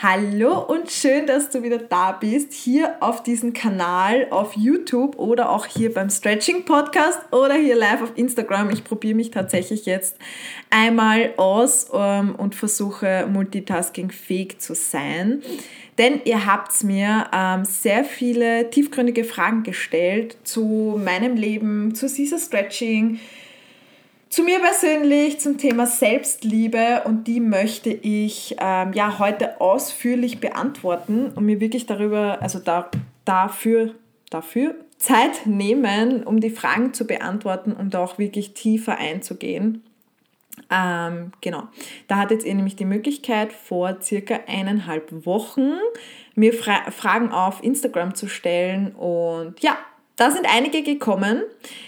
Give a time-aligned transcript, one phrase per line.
[0.00, 5.50] Hallo und schön, dass du wieder da bist, hier auf diesem Kanal auf YouTube oder
[5.50, 8.70] auch hier beim Stretching Podcast oder hier live auf Instagram.
[8.70, 10.16] Ich probiere mich tatsächlich jetzt
[10.70, 15.42] einmal aus ähm, und versuche multitaskingfähig zu sein.
[15.98, 22.38] Denn ihr habt mir ähm, sehr viele tiefgründige Fragen gestellt zu meinem Leben, zu Caesar
[22.38, 23.18] Stretching,
[24.28, 31.32] zu mir persönlich zum Thema Selbstliebe und die möchte ich ähm, ja heute ausführlich beantworten
[31.34, 32.90] und mir wirklich darüber, also da,
[33.24, 33.94] dafür,
[34.30, 39.84] dafür Zeit nehmen, um die Fragen zu beantworten und auch wirklich tiefer einzugehen.
[40.70, 41.62] Ähm, genau,
[42.08, 45.72] da hat jetzt ihr nämlich die Möglichkeit, vor circa eineinhalb Wochen
[46.34, 49.78] mir Fra Fragen auf Instagram zu stellen und ja,
[50.18, 51.42] da sind einige gekommen.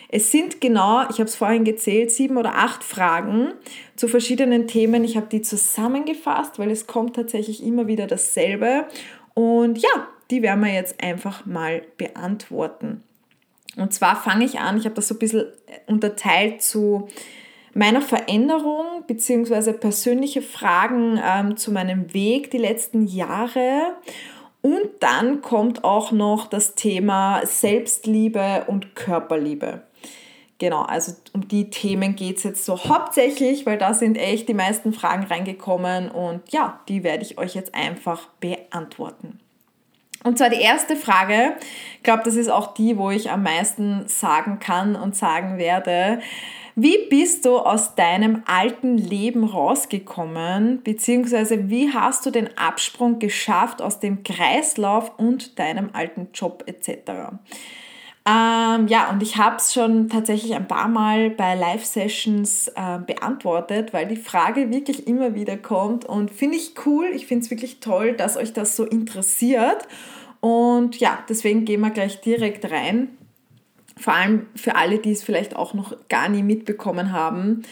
[0.09, 3.53] Es sind genau, ich habe es vorhin gezählt, sieben oder acht Fragen
[3.97, 5.05] zu verschiedenen Themen.
[5.05, 8.87] Ich habe die zusammengefasst, weil es kommt tatsächlich immer wieder dasselbe.
[9.35, 13.03] Und ja, die werden wir jetzt einfach mal beantworten.
[13.77, 15.47] Und zwar fange ich an, ich habe das so ein bisschen
[15.87, 17.09] unterteilt zu
[17.75, 19.73] meiner Veränderung bzw.
[19.73, 23.97] persönliche Fragen ähm, zu meinem Weg die letzten Jahre
[24.63, 29.83] und dann kommt auch noch das Thema Selbstliebe und Körperliebe.
[30.59, 34.55] Genau, also um die Themen geht es jetzt so hauptsächlich, weil da sind echt die
[34.55, 39.41] meisten Fragen reingekommen und ja, die werde ich euch jetzt einfach beantworten.
[40.23, 41.55] Und zwar die erste Frage,
[41.97, 46.21] ich glaube, das ist auch die, wo ich am meisten sagen kann und sagen werde.
[46.77, 53.83] Wie bist du aus deinem alten Leben rausgekommen, beziehungsweise wie hast du den Absprung geschafft
[53.83, 57.33] aus dem Kreislauf und deinem alten Job etc.?
[58.27, 63.93] Ähm, ja, und ich habe es schon tatsächlich ein paar Mal bei Live-Sessions äh, beantwortet,
[63.93, 67.81] weil die Frage wirklich immer wieder kommt und finde ich cool, ich finde es wirklich
[67.81, 69.89] toll, dass euch das so interessiert.
[70.41, 73.17] Und ja, deswegen gehen wir gleich direkt rein
[74.01, 77.63] vor allem für alle, die es vielleicht auch noch gar nie mitbekommen haben.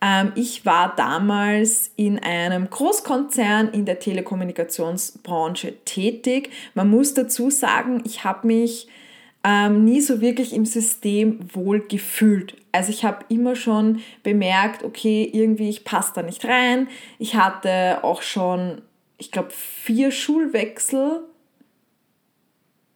[0.00, 6.50] Ähm, ich war damals in einem Großkonzern in der Telekommunikationsbranche tätig.
[6.74, 8.88] Man muss dazu sagen, ich habe mich
[9.44, 12.56] ähm, nie so wirklich im System wohl gefühlt.
[12.72, 16.88] Also ich habe immer schon bemerkt, okay, irgendwie ich passe da nicht rein.
[17.18, 18.82] Ich hatte auch schon,
[19.18, 21.20] ich glaube, vier Schulwechsel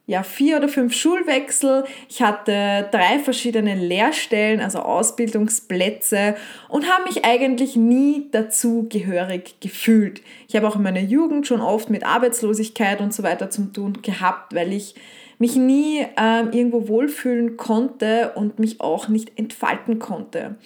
[0.09, 1.85] ja, vier oder fünf Schulwechsel.
[2.09, 6.35] Ich hatte drei verschiedene Lehrstellen, also Ausbildungsplätze
[6.69, 10.23] und habe mich eigentlich nie dazu gehörig gefühlt.
[10.49, 13.99] Ich habe auch in meiner Jugend schon oft mit Arbeitslosigkeit und so weiter zu tun
[14.01, 14.95] gehabt, weil ich
[15.39, 20.57] mich nie ähm, irgendwo wohlfühlen konnte und mich auch nicht entfalten konnte.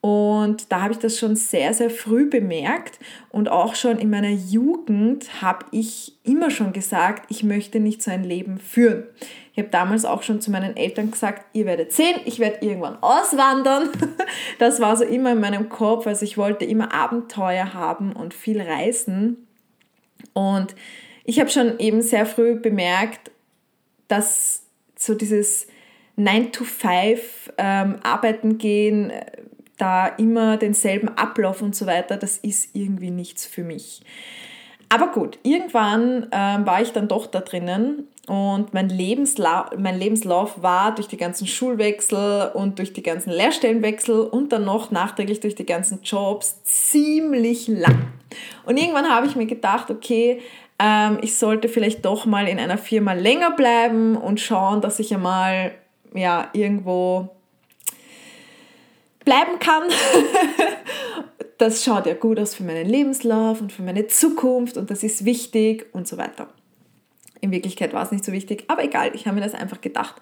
[0.00, 2.98] Und da habe ich das schon sehr, sehr früh bemerkt.
[3.28, 8.10] Und auch schon in meiner Jugend habe ich immer schon gesagt, ich möchte nicht so
[8.10, 9.04] ein Leben führen.
[9.52, 13.02] Ich habe damals auch schon zu meinen Eltern gesagt, ihr werdet sehen, ich werde irgendwann
[13.02, 13.90] auswandern.
[14.58, 16.06] Das war so immer in meinem Kopf.
[16.06, 19.46] Also ich wollte immer Abenteuer haben und viel reisen.
[20.34, 20.74] Und
[21.24, 23.30] ich habe schon eben sehr früh bemerkt,
[24.08, 24.64] dass
[24.96, 25.66] so dieses
[26.16, 29.12] 9 to 5 ähm, arbeiten gehen,
[29.80, 34.02] da immer denselben Ablauf und so weiter, das ist irgendwie nichts für mich.
[34.92, 40.62] Aber gut, irgendwann ähm, war ich dann doch da drinnen und mein, Lebensla mein Lebenslauf
[40.62, 45.54] war durch die ganzen Schulwechsel und durch die ganzen Lehrstellenwechsel und dann noch nachträglich durch
[45.54, 48.12] die ganzen Jobs ziemlich lang.
[48.66, 50.40] Und irgendwann habe ich mir gedacht, okay,
[50.80, 55.14] ähm, ich sollte vielleicht doch mal in einer Firma länger bleiben und schauen, dass ich
[55.14, 55.72] einmal
[56.14, 57.30] ja, irgendwo
[59.30, 59.84] bleiben kann.
[61.58, 65.24] das schaut ja gut aus für meinen Lebenslauf und für meine Zukunft und das ist
[65.24, 66.48] wichtig und so weiter.
[67.40, 70.16] In Wirklichkeit war es nicht so wichtig, aber egal, ich habe mir das einfach gedacht.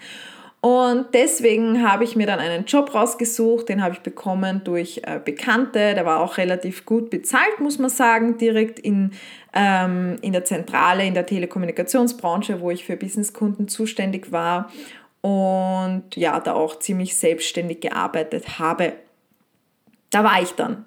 [0.60, 5.20] Und deswegen habe ich mir dann einen Job rausgesucht, den habe ich bekommen durch äh,
[5.24, 9.12] Bekannte, der war auch relativ gut bezahlt, muss man sagen, direkt in,
[9.54, 14.68] ähm, in der Zentrale, in der Telekommunikationsbranche, wo ich für Businesskunden zuständig war
[15.20, 18.94] und ja, da auch ziemlich selbstständig gearbeitet habe.
[20.10, 20.86] Da war ich dann.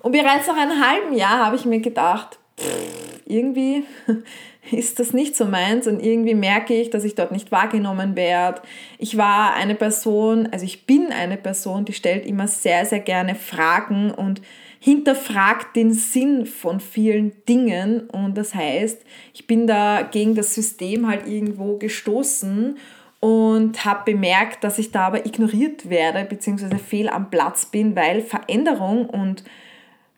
[0.00, 3.84] Und bereits nach einem halben Jahr habe ich mir gedacht, pff, irgendwie
[4.70, 8.62] ist das nicht so meins und irgendwie merke ich, dass ich dort nicht wahrgenommen werde.
[8.98, 13.34] Ich war eine Person, also ich bin eine Person, die stellt immer sehr, sehr gerne
[13.34, 14.40] Fragen und
[14.80, 19.02] hinterfragt den Sinn von vielen Dingen und das heißt,
[19.34, 22.78] ich bin da gegen das System halt irgendwo gestoßen
[23.20, 26.78] und habe bemerkt, dass ich da aber ignoriert werde bzw.
[26.78, 29.44] fehl am Platz bin, weil Veränderung und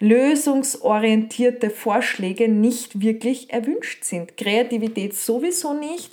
[0.00, 4.36] lösungsorientierte Vorschläge nicht wirklich erwünscht sind.
[4.36, 6.12] Kreativität sowieso nicht.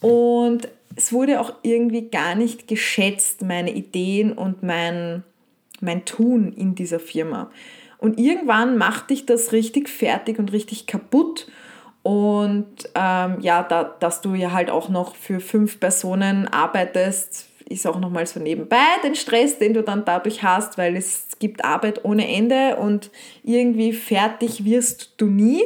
[0.00, 5.24] Und es wurde auch irgendwie gar nicht geschätzt, meine Ideen und mein,
[5.80, 7.50] mein Tun in dieser Firma.
[7.98, 11.48] Und irgendwann machte ich das richtig fertig und richtig kaputt.
[12.04, 17.86] Und ähm, ja, da, dass du ja halt auch noch für fünf Personen arbeitest, ist
[17.86, 22.04] auch nochmal so nebenbei den Stress, den du dann dadurch hast, weil es gibt Arbeit
[22.04, 23.10] ohne Ende und
[23.42, 25.62] irgendwie fertig wirst du nie.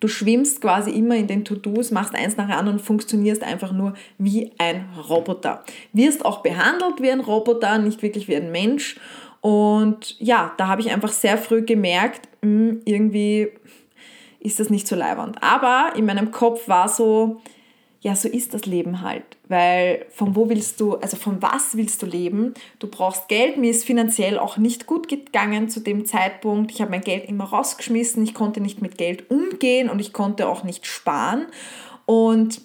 [0.00, 3.72] Du schwimmst quasi immer in den To-Dos, machst eins nach dem anderen und funktionierst einfach
[3.72, 5.64] nur wie ein Roboter.
[5.94, 8.96] Wirst auch behandelt wie ein Roboter, nicht wirklich wie ein Mensch.
[9.40, 13.48] Und ja, da habe ich einfach sehr früh gemerkt, hm, irgendwie
[14.48, 15.42] ist das nicht so leibernd.
[15.42, 17.40] Aber in meinem Kopf war so,
[18.00, 19.24] ja, so ist das Leben halt.
[19.48, 22.54] Weil von wo willst du, also von was willst du leben?
[22.78, 23.58] Du brauchst Geld.
[23.58, 26.70] Mir ist finanziell auch nicht gut gegangen zu dem Zeitpunkt.
[26.70, 28.22] Ich habe mein Geld immer rausgeschmissen.
[28.24, 31.46] Ich konnte nicht mit Geld umgehen und ich konnte auch nicht sparen.
[32.06, 32.60] Und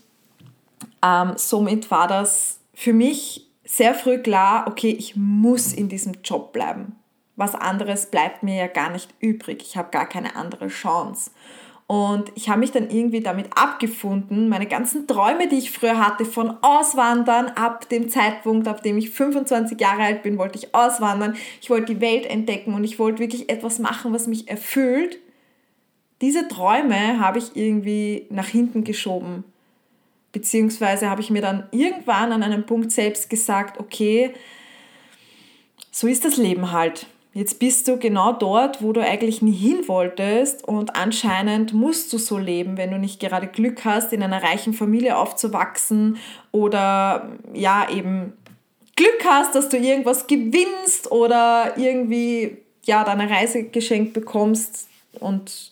[1.03, 6.53] ähm, somit war das für mich sehr früh klar, okay, ich muss in diesem Job
[6.53, 6.95] bleiben.
[7.36, 9.63] Was anderes bleibt mir ja gar nicht übrig.
[9.63, 11.31] Ich habe gar keine andere Chance.
[11.88, 16.25] Und ich habe mich dann irgendwie damit abgefunden, meine ganzen Träume, die ich früher hatte,
[16.25, 21.35] von Auswandern, ab dem Zeitpunkt, ab dem ich 25 Jahre alt bin, wollte ich auswandern.
[21.62, 25.19] Ich wollte die Welt entdecken und ich wollte wirklich etwas machen, was mich erfüllt.
[26.21, 29.44] Diese Träume habe ich irgendwie nach hinten geschoben.
[30.31, 34.33] Beziehungsweise habe ich mir dann irgendwann an einem Punkt selbst gesagt, okay,
[35.91, 37.07] so ist das Leben halt.
[37.35, 42.19] Jetzt bist du genau dort, wo du eigentlich nie hin wolltest und anscheinend musst du
[42.19, 46.18] so leben, wenn du nicht gerade Glück hast, in einer reichen Familie aufzuwachsen
[46.51, 48.33] oder ja eben
[48.95, 54.88] Glück hast, dass du irgendwas gewinnst oder irgendwie ja deine Reise geschenkt bekommst
[55.19, 55.71] und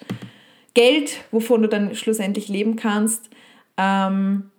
[0.73, 3.29] Geld, wovon du dann schlussendlich leben kannst.
[3.77, 4.49] Ähm,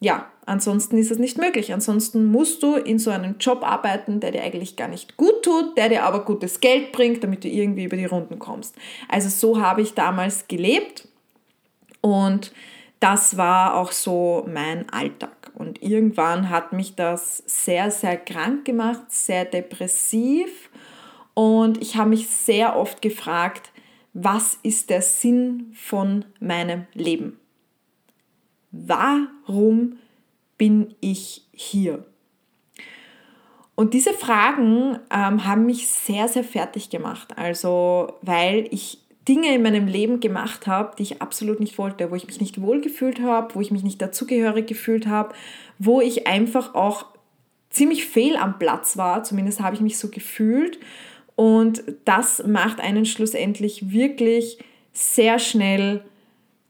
[0.00, 1.72] ja, Ansonsten ist es nicht möglich.
[1.72, 5.78] Ansonsten musst du in so einem Job arbeiten, der dir eigentlich gar nicht gut tut,
[5.78, 8.74] der dir aber gutes Geld bringt, damit du irgendwie über die Runden kommst.
[9.08, 11.06] Also so habe ich damals gelebt
[12.00, 12.50] und
[12.98, 15.52] das war auch so mein Alltag.
[15.54, 20.68] Und irgendwann hat mich das sehr, sehr krank gemacht, sehr depressiv.
[21.32, 23.70] Und ich habe mich sehr oft gefragt,
[24.14, 27.38] was ist der Sinn von meinem Leben?
[28.72, 29.98] Warum
[30.60, 32.04] bin ich hier?
[33.74, 37.38] Und diese Fragen ähm, haben mich sehr, sehr fertig gemacht.
[37.38, 42.14] Also, weil ich Dinge in meinem Leben gemacht habe, die ich absolut nicht wollte, wo
[42.14, 45.34] ich mich nicht wohlgefühlt habe, wo ich mich nicht dazugehörig gefühlt habe,
[45.78, 47.06] wo ich einfach auch
[47.70, 50.78] ziemlich fehl am Platz war, zumindest habe ich mich so gefühlt.
[51.36, 54.58] Und das macht einen schlussendlich wirklich
[54.92, 56.04] sehr schnell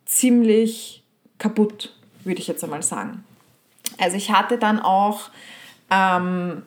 [0.05, 1.03] ziemlich
[1.39, 1.93] kaputt,
[2.23, 3.25] würde ich jetzt einmal sagen.
[4.01, 5.31] Also ich hatte dann auch,
[5.91, 6.63] ähm,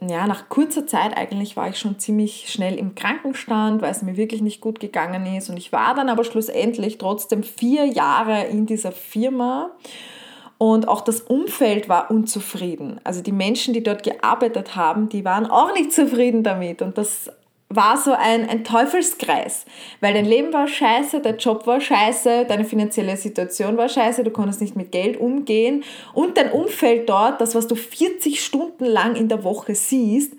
[0.00, 4.16] ja, nach kurzer Zeit eigentlich war ich schon ziemlich schnell im Krankenstand, weil es mir
[4.16, 5.48] wirklich nicht gut gegangen ist.
[5.48, 9.70] Und ich war dann aber schlussendlich trotzdem vier Jahre in dieser Firma.
[10.58, 13.00] Und auch das Umfeld war unzufrieden.
[13.04, 16.82] Also die Menschen, die dort gearbeitet haben, die waren auch nicht zufrieden damit.
[16.82, 17.30] Und das
[17.76, 19.66] war so ein, ein Teufelskreis,
[20.00, 24.30] weil dein Leben war scheiße, der Job war scheiße, deine finanzielle Situation war scheiße, du
[24.30, 29.14] konntest nicht mit Geld umgehen und dein Umfeld dort, das, was du 40 Stunden lang
[29.14, 30.32] in der Woche siehst,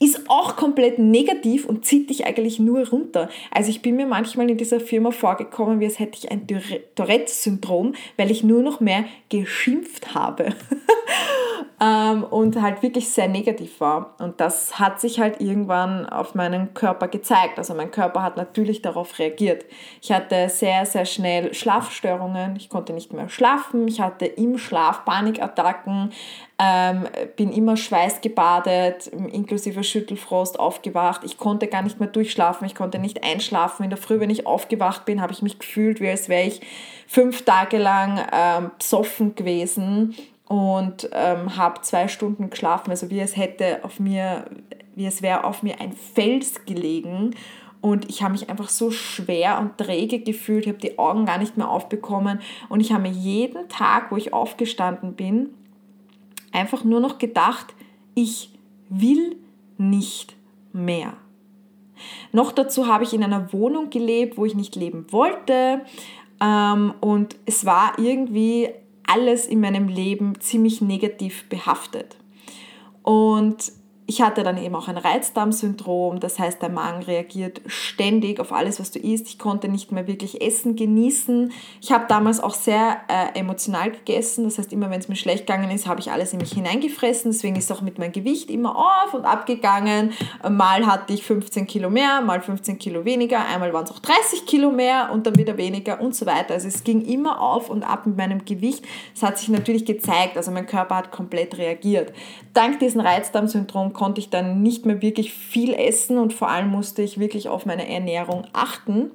[0.00, 3.30] ist auch komplett negativ und zieht dich eigentlich nur runter.
[3.50, 6.46] Also ich bin mir manchmal in dieser Firma vorgekommen, wie als hätte ich ein
[6.94, 10.46] Tourette-Syndrom, weil ich nur noch mehr geschimpft habe.
[11.80, 14.14] ähm, und halt wirklich sehr negativ war.
[14.18, 17.58] Und das hat sich halt irgendwann auf meinen Körper gezeigt.
[17.58, 19.64] Also mein Körper hat natürlich darauf reagiert.
[20.00, 22.56] Ich hatte sehr, sehr schnell Schlafstörungen.
[22.56, 23.88] Ich konnte nicht mehr schlafen.
[23.88, 26.10] Ich hatte im Schlaf Panikattacken
[26.58, 31.22] ähm, bin immer schweißgebadet, inklusive Schüttelfrost aufgewacht.
[31.24, 33.82] Ich konnte gar nicht mehr durchschlafen, ich konnte nicht einschlafen.
[33.84, 36.60] In der Früh, wenn ich aufgewacht bin, habe ich mich gefühlt, wie als wäre ich
[37.08, 40.14] fünf Tage lang ähm, besoffen gewesen
[40.46, 42.90] und ähm, habe zwei Stunden geschlafen.
[42.90, 44.44] Also wie es hätte auf mir,
[44.94, 47.34] wie es wäre auf mir ein Fels gelegen.
[47.80, 51.38] Und ich habe mich einfach so schwer und träge gefühlt, ich habe die Augen gar
[51.38, 52.40] nicht mehr aufbekommen.
[52.68, 55.50] Und ich habe mir jeden Tag, wo ich aufgestanden bin,
[56.52, 57.74] einfach nur noch gedacht,
[58.14, 58.50] ich
[58.88, 59.36] will
[59.76, 60.36] nicht
[60.72, 61.14] mehr.
[62.32, 65.82] Noch dazu habe ich in einer Wohnung gelebt, wo ich nicht leben wollte.
[66.40, 68.70] Ähm, und es war irgendwie
[69.06, 72.16] alles in meinem Leben ziemlich negativ behaftet.
[73.02, 73.72] Und
[74.06, 78.78] ich hatte dann eben auch ein Reizdarmsyndrom, das heißt, der Magen reagiert ständig auf alles,
[78.78, 79.26] was du isst.
[79.28, 81.52] Ich konnte nicht mehr wirklich essen, genießen.
[81.80, 85.46] Ich habe damals auch sehr äh, emotional gegessen, das heißt, immer wenn es mir schlecht
[85.46, 87.32] gegangen ist, habe ich alles in mich hineingefressen.
[87.32, 90.12] Deswegen ist auch mit meinem Gewicht immer auf und ab gegangen.
[90.50, 94.44] Mal hatte ich 15 Kilo mehr, mal 15 Kilo weniger, einmal waren es auch 30
[94.44, 96.52] Kilo mehr und dann wieder weniger und so weiter.
[96.52, 98.84] Also es ging immer auf und ab mit meinem Gewicht.
[99.14, 102.12] Es hat sich natürlich gezeigt, also mein Körper hat komplett reagiert.
[102.52, 107.02] Dank diesem Reizdarmsyndrom konnte ich dann nicht mehr wirklich viel essen und vor allem musste
[107.02, 109.10] ich wirklich auf meine Ernährung achten.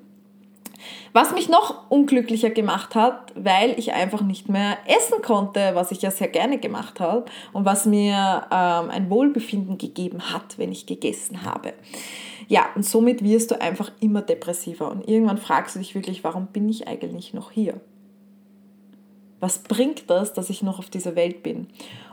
[1.11, 6.01] Was mich noch unglücklicher gemacht hat, weil ich einfach nicht mehr essen konnte, was ich
[6.01, 10.85] ja sehr gerne gemacht habe und was mir ähm, ein Wohlbefinden gegeben hat, wenn ich
[10.85, 11.73] gegessen habe.
[12.47, 16.47] Ja, und somit wirst du einfach immer depressiver und irgendwann fragst du dich wirklich, warum
[16.47, 17.79] bin ich eigentlich noch hier?
[19.39, 21.67] Was bringt das, dass ich noch auf dieser Welt bin?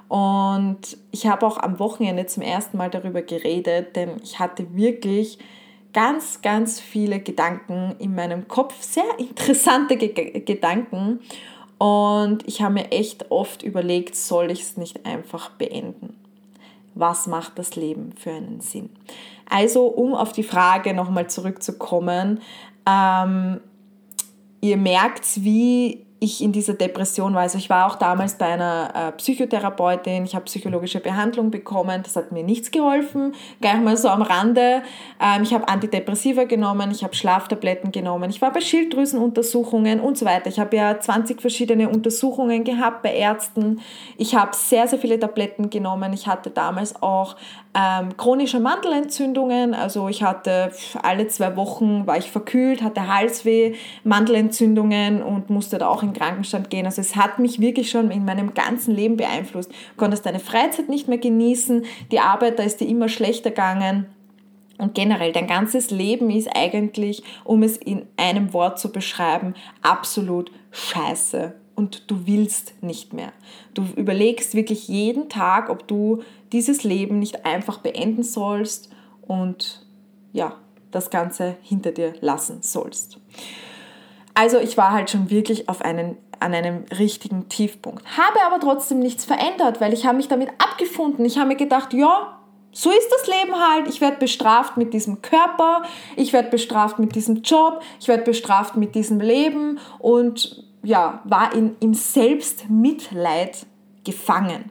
[0.09, 5.39] Und ich habe auch am Wochenende zum ersten Mal darüber geredet, denn ich hatte wirklich
[5.93, 11.21] ganz, ganz viele Gedanken in meinem Kopf, sehr interessante Ge Gedanken.
[11.79, 16.17] Und ich habe mir echt oft überlegt, soll ich es nicht einfach beenden?
[16.95, 18.89] Was macht das Leben für einen Sinn?
[19.49, 22.41] Also, um auf die Frage nochmal zurückzukommen,
[22.87, 23.61] ähm,
[24.63, 27.43] ihr merkt, wie ich in dieser Depression war.
[27.43, 32.17] Also ich war auch damals bei einer äh, Psychotherapeutin, ich habe psychologische Behandlung bekommen, das
[32.17, 34.83] hat mir nichts geholfen, gleich mal so am Rande.
[35.21, 40.25] Ähm, ich habe Antidepressiva genommen, ich habe Schlaftabletten genommen, ich war bei Schilddrüsenuntersuchungen und so
[40.25, 40.49] weiter.
[40.49, 43.81] Ich habe ja 20 verschiedene Untersuchungen gehabt bei Ärzten.
[44.17, 46.15] Ich habe sehr, sehr viele Tabletten genommen.
[46.15, 47.37] Ich hatte damals auch
[47.79, 55.23] ähm, chronische Mandelentzündungen, also ich hatte alle zwei Wochen war ich verkühlt, hatte Halsweh, Mandelentzündungen
[55.23, 56.87] und musste da auch in Krankenstand gehen.
[56.87, 59.71] Also es hat mich wirklich schon in meinem ganzen Leben beeinflusst.
[59.99, 64.07] Konntest deine Freizeit nicht mehr genießen, die Arbeit, da ist dir immer schlechter gegangen.
[64.79, 70.51] Und generell, dein ganzes Leben ist eigentlich, um es in einem Wort zu beschreiben, absolut
[70.71, 71.55] scheiße.
[71.75, 73.33] Und du willst nicht mehr.
[73.75, 78.91] Du überlegst wirklich jeden Tag, ob du dieses Leben nicht einfach beenden sollst
[79.27, 79.87] und
[80.33, 80.55] ja,
[80.91, 83.19] das Ganze hinter dir lassen sollst.
[84.35, 88.05] Also ich war halt schon wirklich auf einen, an einem richtigen Tiefpunkt.
[88.17, 91.25] Habe aber trotzdem nichts verändert, weil ich habe mich damit abgefunden.
[91.25, 92.39] Ich habe mir gedacht, ja,
[92.71, 93.89] so ist das Leben halt.
[93.89, 95.83] Ich werde bestraft mit diesem Körper,
[96.15, 101.55] ich werde bestraft mit diesem Job, ich werde bestraft mit diesem Leben und ja, war
[101.55, 103.67] in, im Selbstmitleid
[104.05, 104.71] gefangen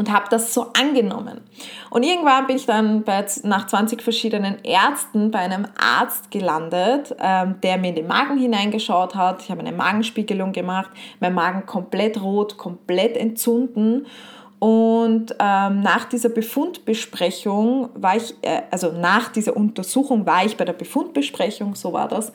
[0.00, 1.42] und habe das so angenommen.
[1.90, 7.56] Und irgendwann bin ich dann bei, nach 20 verschiedenen Ärzten bei einem Arzt gelandet, ähm,
[7.62, 9.42] der mir in den Magen hineingeschaut hat.
[9.42, 10.88] Ich habe eine Magenspiegelung gemacht,
[11.20, 14.06] mein Magen komplett rot, komplett entzünden.
[14.58, 20.64] Und ähm, nach dieser Befundbesprechung war ich, äh, also nach dieser Untersuchung war ich bei
[20.64, 22.32] der Befundbesprechung, so war das.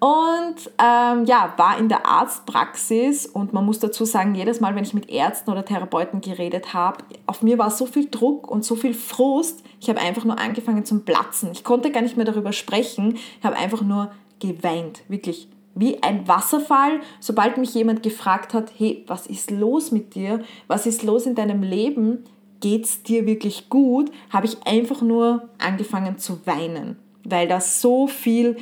[0.00, 4.82] Und ähm, ja, war in der Arztpraxis und man muss dazu sagen, jedes Mal, wenn
[4.82, 8.76] ich mit Ärzten oder Therapeuten geredet habe, auf mir war so viel Druck und so
[8.76, 11.50] viel Frust, ich habe einfach nur angefangen zum Platzen.
[11.52, 16.26] Ich konnte gar nicht mehr darüber sprechen, ich habe einfach nur geweint, wirklich wie ein
[16.26, 20.42] Wasserfall, sobald mich jemand gefragt hat, hey, was ist los mit dir?
[20.66, 22.24] Was ist los in deinem Leben?
[22.60, 24.10] Geht es dir wirklich gut?
[24.30, 28.56] Habe ich einfach nur angefangen zu weinen, weil da so viel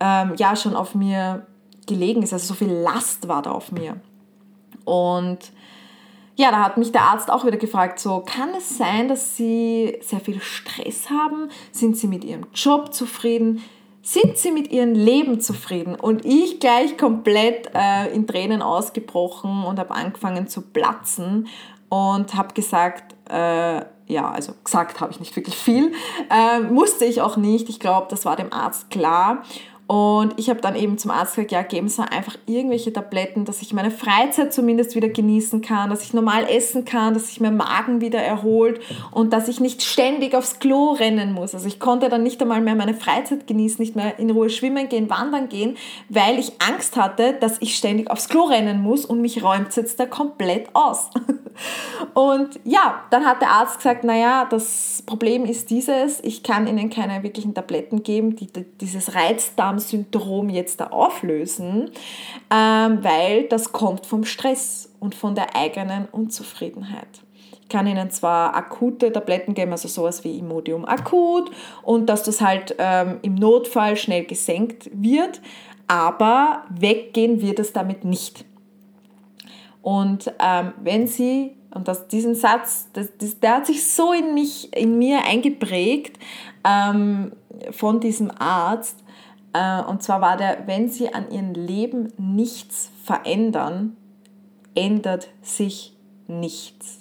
[0.00, 1.46] ähm, ja schon auf mir
[1.86, 2.32] gelegen ist.
[2.32, 4.00] Also so viel Last war da auf mir.
[4.84, 5.38] Und
[6.36, 9.98] ja, da hat mich der Arzt auch wieder gefragt, so kann es sein, dass Sie
[10.00, 11.50] sehr viel Stress haben?
[11.72, 13.62] Sind Sie mit Ihrem Job zufrieden?
[14.02, 15.96] Sind Sie mit Ihrem Leben zufrieden?
[15.96, 21.48] Und ich gleich komplett äh, in Tränen ausgebrochen und habe angefangen zu platzen
[21.88, 25.92] und habe gesagt, äh, ja, also gesagt habe ich nicht wirklich viel,
[26.30, 27.68] äh, musste ich auch nicht.
[27.68, 29.42] Ich glaube, das war dem Arzt klar.
[29.88, 33.62] Und ich habe dann eben zum Arzt gesagt, ja, geben Sie einfach irgendwelche Tabletten, dass
[33.62, 37.56] ich meine Freizeit zumindest wieder genießen kann, dass ich normal essen kann, dass sich mein
[37.56, 38.80] Magen wieder erholt
[39.12, 41.54] und dass ich nicht ständig aufs Klo rennen muss.
[41.54, 44.90] Also ich konnte dann nicht einmal mehr meine Freizeit genießen, nicht mehr in Ruhe schwimmen
[44.90, 45.78] gehen, wandern gehen,
[46.10, 49.76] weil ich Angst hatte, dass ich ständig aufs Klo rennen muss und mich räumt es
[49.76, 51.08] jetzt da komplett aus.
[52.14, 56.90] Und ja, dann hat der Arzt gesagt, naja, das Problem ist dieses, ich kann Ihnen
[56.90, 58.48] keine wirklichen Tabletten geben, die
[58.80, 61.90] dieses Reizdarm Syndrom jetzt da auflösen,
[62.50, 67.22] ähm, weil das kommt vom Stress und von der eigenen Unzufriedenheit.
[67.62, 71.50] Ich kann Ihnen zwar akute Tabletten geben, also sowas wie Imodium akut
[71.82, 75.42] und dass das halt ähm, im Notfall schnell gesenkt wird,
[75.86, 78.44] aber weggehen wird es damit nicht.
[79.88, 84.34] Und ähm, wenn Sie Und das, diesen Satz, das, das, der hat sich so in,
[84.34, 86.18] mich, in mir eingeprägt
[86.62, 87.32] ähm,
[87.70, 89.02] von diesem Arzt.
[89.54, 93.96] Äh, und zwar war der, wenn Sie an Ihrem Leben nichts verändern,
[94.74, 96.97] ändert sich nichts.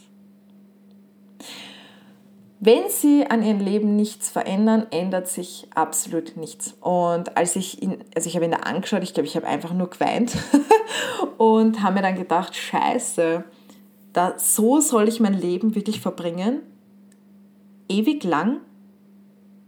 [2.59, 6.75] Wenn sie an ihrem Leben nichts verändern, ändert sich absolut nichts.
[6.81, 9.73] Und als ich ihn, also ich habe ihn da angeschaut, ich glaube, ich habe einfach
[9.73, 10.35] nur geweint
[11.37, 13.43] und habe mir dann gedacht, scheiße,
[14.13, 16.61] da, so soll ich mein Leben wirklich verbringen?
[17.89, 18.61] Ewig lang?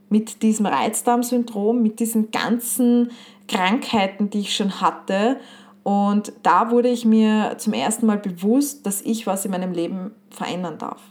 [0.10, 3.12] Mit diesem Reizdarmsyndrom, mit diesen ganzen
[3.48, 5.38] Krankheiten, die ich schon hatte.
[5.84, 10.12] Und da wurde ich mir zum ersten Mal bewusst, dass ich was in meinem Leben
[10.32, 11.02] verändern darf.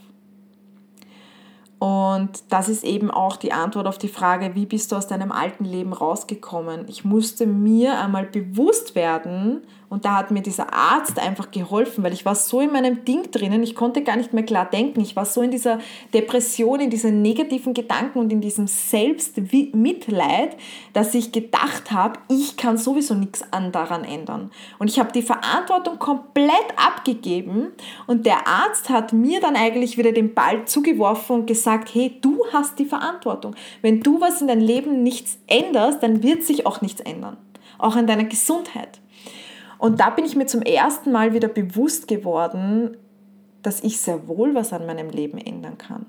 [1.79, 5.31] Und das ist eben auch die Antwort auf die Frage, wie bist du aus deinem
[5.31, 6.85] alten Leben rausgekommen?
[6.89, 12.13] Ich musste mir einmal bewusst werden, und da hat mir dieser Arzt einfach geholfen, weil
[12.13, 15.01] ich war so in meinem Ding drinnen, ich konnte gar nicht mehr klar denken.
[15.01, 15.79] Ich war so in dieser
[16.13, 20.57] Depression, in diesen negativen Gedanken und in diesem Selbstmitleid,
[20.93, 24.51] dass ich gedacht habe, ich kann sowieso nichts an daran ändern.
[24.77, 27.69] Und ich habe die Verantwortung komplett abgegeben
[28.05, 32.45] und der Arzt hat mir dann eigentlich wieder den Ball zugeworfen und gesagt, hey, du
[32.53, 33.55] hast die Verantwortung.
[33.81, 37.37] Wenn du was in deinem Leben nichts änderst, dann wird sich auch nichts ändern.
[37.79, 38.99] Auch in deiner Gesundheit.
[39.79, 42.97] Und da bin ich mir zum ersten Mal wieder bewusst geworden,
[43.63, 46.05] dass ich sehr wohl was an meinem Leben ändern kann.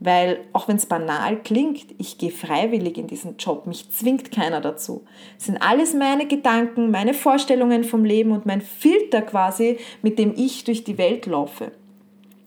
[0.00, 4.60] Weil auch wenn es banal klingt, ich gehe freiwillig in diesen Job, mich zwingt keiner
[4.60, 5.04] dazu.
[5.38, 10.32] Es sind alles meine Gedanken, meine Vorstellungen vom Leben und mein Filter quasi, mit dem
[10.36, 11.72] ich durch die Welt laufe.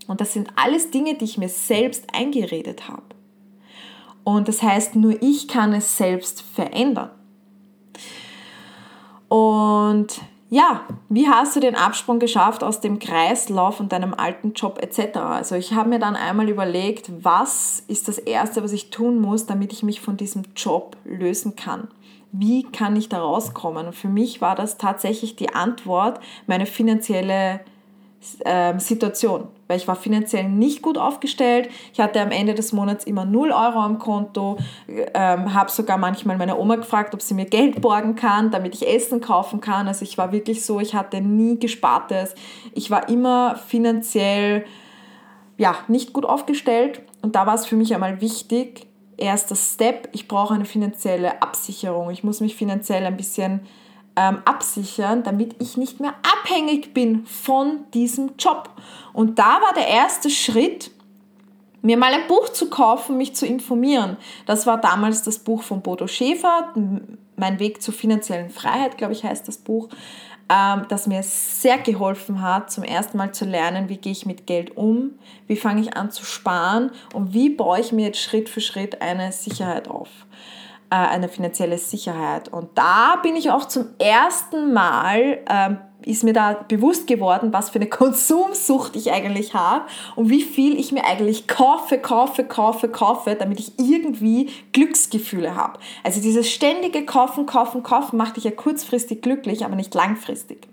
[0.07, 3.03] Und das sind alles Dinge, die ich mir selbst eingeredet habe.
[4.23, 7.11] Und das heißt, nur ich kann es selbst verändern.
[9.29, 14.79] Und ja, wie hast du den Absprung geschafft aus dem Kreislauf und deinem alten Job
[14.81, 15.17] etc.?
[15.17, 19.45] Also ich habe mir dann einmal überlegt, was ist das Erste, was ich tun muss,
[19.45, 21.89] damit ich mich von diesem Job lösen kann.
[22.31, 23.87] Wie kann ich da rauskommen?
[23.87, 27.61] Und für mich war das tatsächlich die Antwort, meine finanzielle
[28.45, 31.69] ähm, Situation, weil ich war finanziell nicht gut aufgestellt.
[31.93, 36.37] Ich hatte am Ende des Monats immer 0 Euro am Konto, ähm, habe sogar manchmal
[36.37, 39.87] meine Oma gefragt, ob sie mir Geld borgen kann, damit ich Essen kaufen kann.
[39.87, 42.35] Also ich war wirklich so, ich hatte nie Gespartes.
[42.73, 44.65] Ich war immer finanziell
[45.57, 50.27] ja, nicht gut aufgestellt und da war es für mich einmal wichtig, erster Step, ich
[50.27, 52.11] brauche eine finanzielle Absicherung.
[52.11, 53.61] Ich muss mich finanziell ein bisschen
[54.17, 58.71] ähm, absichern, damit ich nicht mehr abhängig bin von diesem Job.
[59.13, 60.91] Und da war der erste Schritt,
[61.83, 64.17] mir mal ein Buch zu kaufen, mich zu informieren.
[64.47, 66.73] Das war damals das Buch von Bodo Schäfer,
[67.35, 69.89] Mein Weg zur finanziellen Freiheit, glaube ich, heißt das Buch,
[70.49, 74.47] ähm, das mir sehr geholfen hat, zum ersten Mal zu lernen, wie gehe ich mit
[74.47, 75.11] Geld um,
[75.45, 79.01] wie fange ich an zu sparen und wie baue ich mir jetzt Schritt für Schritt
[79.01, 80.09] eine Sicherheit auf.
[80.89, 82.47] Äh, eine finanzielle Sicherheit.
[82.47, 87.69] Und da bin ich auch zum ersten Mal ähm, ist mir da bewusst geworden, was
[87.69, 92.89] für eine Konsumsucht ich eigentlich habe und wie viel ich mir eigentlich kaufe, kaufe, kaufe,
[92.89, 95.79] kaufe, damit ich irgendwie Glücksgefühle habe.
[96.03, 100.67] Also dieses ständige Kaufen, Kaufen, Kaufen macht dich ja kurzfristig glücklich, aber nicht langfristig.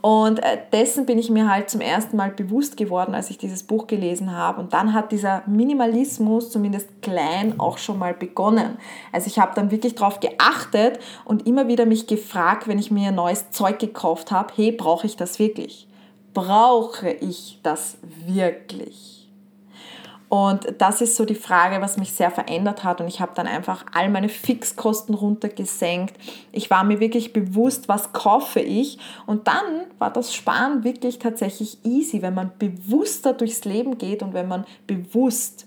[0.00, 3.62] Und äh, dessen bin ich mir halt zum ersten Mal bewusst geworden, als ich dieses
[3.62, 4.60] Buch gelesen habe.
[4.60, 8.78] Und dann hat dieser Minimalismus zumindest klein auch schon mal begonnen.
[9.12, 13.12] Also ich habe dann wirklich darauf geachtet und immer wieder mich gefragt, wenn ich mir
[13.12, 15.88] neues Zeug gekauft habe, hey, brauche ich das wirklich?
[16.34, 19.22] Brauche ich das wirklich?
[20.28, 23.02] Und das ist so die Frage, was mich sehr verändert hat.
[23.02, 26.14] Und ich habe dann einfach all meine Fixkosten runtergesenkt.
[26.52, 28.98] Ich war mir wirklich bewusst, was kaufe ich.
[29.26, 34.32] Und dann war das Sparen wirklich tatsächlich easy, wenn man bewusster durchs Leben geht und
[34.32, 35.66] wenn man bewusst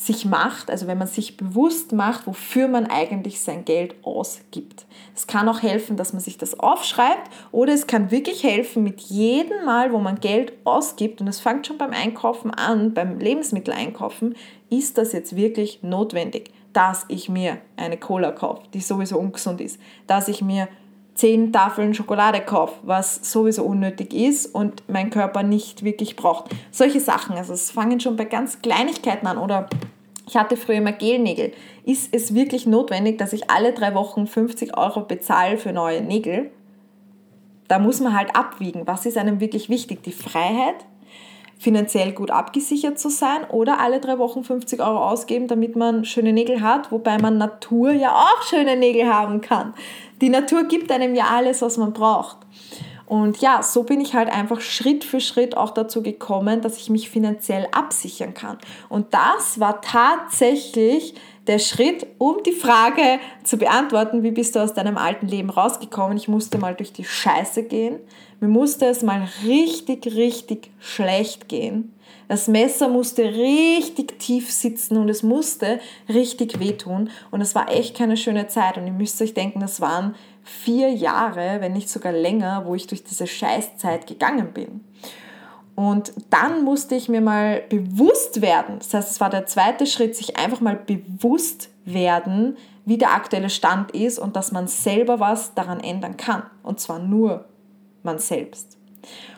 [0.00, 4.86] sich macht, also wenn man sich bewusst macht, wofür man eigentlich sein Geld ausgibt.
[5.14, 9.02] Es kann auch helfen, dass man sich das aufschreibt oder es kann wirklich helfen, mit
[9.02, 14.36] jedem Mal, wo man Geld ausgibt, und es fängt schon beim Einkaufen an, beim Lebensmitteleinkaufen,
[14.70, 19.78] ist das jetzt wirklich notwendig, dass ich mir eine Cola kaufe, die sowieso ungesund ist,
[20.06, 20.68] dass ich mir
[21.20, 26.50] zehn Tafeln Schokolade kaufe, was sowieso unnötig ist und mein Körper nicht wirklich braucht.
[26.70, 29.68] Solche Sachen, also es fangen schon bei ganz Kleinigkeiten an oder
[30.26, 31.52] ich hatte früher immer Gelnägel.
[31.84, 36.50] Ist es wirklich notwendig, dass ich alle drei Wochen 50 Euro bezahle für neue Nägel?
[37.68, 40.02] Da muss man halt abwiegen, was ist einem wirklich wichtig?
[40.02, 40.86] Die Freiheit,
[41.58, 46.32] finanziell gut abgesichert zu sein oder alle drei Wochen 50 Euro ausgeben, damit man schöne
[46.32, 49.74] Nägel hat, wobei man Natur ja auch schöne Nägel haben kann.
[50.20, 52.38] Die Natur gibt einem ja alles, was man braucht.
[53.06, 56.90] Und ja, so bin ich halt einfach Schritt für Schritt auch dazu gekommen, dass ich
[56.90, 58.56] mich finanziell absichern kann.
[58.88, 61.14] Und das war tatsächlich
[61.48, 66.16] der Schritt, um die Frage zu beantworten, wie bist du aus deinem alten Leben rausgekommen?
[66.16, 67.98] Ich musste mal durch die Scheiße gehen.
[68.38, 71.92] Mir musste es mal richtig, richtig schlecht gehen.
[72.30, 77.10] Das Messer musste richtig tief sitzen und es musste richtig wehtun.
[77.32, 78.78] Und es war echt keine schöne Zeit.
[78.78, 80.14] Und ihr müsst euch denken, das waren
[80.44, 84.84] vier Jahre, wenn nicht sogar länger, wo ich durch diese Scheißzeit gegangen bin.
[85.74, 90.14] Und dann musste ich mir mal bewusst werden, das heißt, es war der zweite Schritt,
[90.14, 95.54] sich einfach mal bewusst werden, wie der aktuelle Stand ist und dass man selber was
[95.54, 96.44] daran ändern kann.
[96.62, 97.46] Und zwar nur
[98.04, 98.79] man selbst.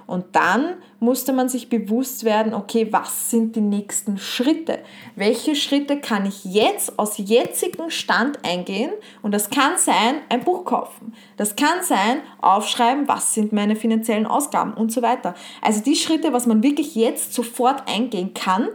[0.07, 4.81] Und dann musste man sich bewusst werden, okay, was sind die nächsten Schritte?
[5.17, 8.91] Welche Schritte kann ich jetzt aus jetzigem Stand eingehen?
[9.23, 11.15] Und das kann sein, ein Buch kaufen.
[11.37, 15.35] Das kann sein, aufschreiben, was sind meine finanziellen Ausgaben und so weiter.
[15.61, 18.69] Also die Schritte, was man wirklich jetzt sofort eingehen kann,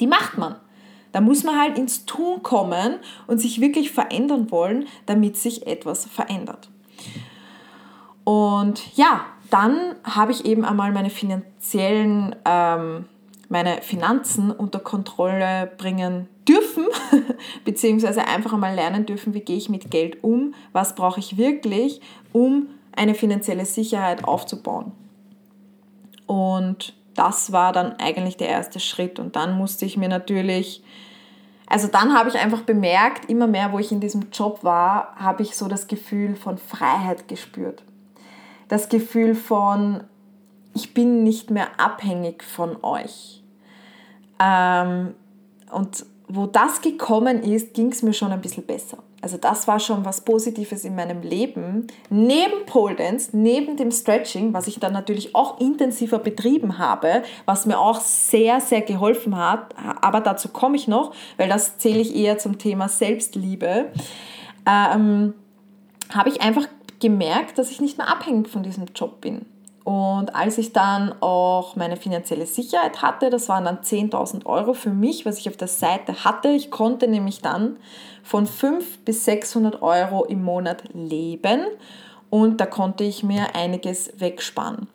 [0.00, 0.56] die macht man.
[1.12, 6.06] Da muss man halt ins Tun kommen und sich wirklich verändern wollen, damit sich etwas
[6.06, 6.70] verändert.
[8.24, 13.06] Und ja, dann habe ich eben einmal meine finanziellen, ähm,
[13.48, 16.86] meine Finanzen unter Kontrolle bringen dürfen,
[17.64, 22.00] beziehungsweise einfach einmal lernen dürfen, wie gehe ich mit Geld um, was brauche ich wirklich,
[22.32, 24.92] um eine finanzielle Sicherheit aufzubauen.
[26.26, 29.18] Und das war dann eigentlich der erste Schritt.
[29.18, 30.82] Und dann musste ich mir natürlich,
[31.66, 35.42] also dann habe ich einfach bemerkt, immer mehr, wo ich in diesem Job war, habe
[35.42, 37.82] ich so das Gefühl von Freiheit gespürt
[38.70, 40.04] das Gefühl von,
[40.74, 43.42] ich bin nicht mehr abhängig von euch.
[44.38, 45.14] Ähm,
[45.72, 48.98] und wo das gekommen ist, ging es mir schon ein bisschen besser.
[49.22, 51.88] Also das war schon was Positives in meinem Leben.
[52.10, 57.66] Neben Pole Dance, neben dem Stretching, was ich dann natürlich auch intensiver betrieben habe, was
[57.66, 59.74] mir auch sehr, sehr geholfen hat.
[60.00, 63.86] Aber dazu komme ich noch, weil das zähle ich eher zum Thema Selbstliebe.
[64.64, 65.34] Ähm,
[66.14, 66.66] habe ich einfach
[67.00, 69.46] gemerkt, dass ich nicht mehr abhängig von diesem Job bin.
[69.84, 74.90] Und als ich dann auch meine finanzielle Sicherheit hatte, das waren dann 10.000 Euro für
[74.90, 76.48] mich, was ich auf der Seite hatte.
[76.48, 77.76] Ich konnte nämlich dann
[78.22, 81.62] von 500 bis 600 Euro im Monat leben
[82.28, 84.86] und da konnte ich mir einiges wegsparen.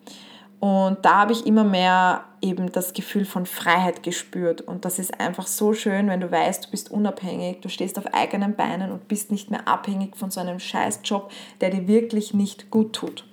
[0.66, 4.62] Und da habe ich immer mehr eben das Gefühl von Freiheit gespürt.
[4.62, 8.12] Und das ist einfach so schön, wenn du weißt, du bist unabhängig, du stehst auf
[8.12, 12.68] eigenen Beinen und bist nicht mehr abhängig von so einem Scheißjob, der dir wirklich nicht
[12.72, 13.24] gut tut.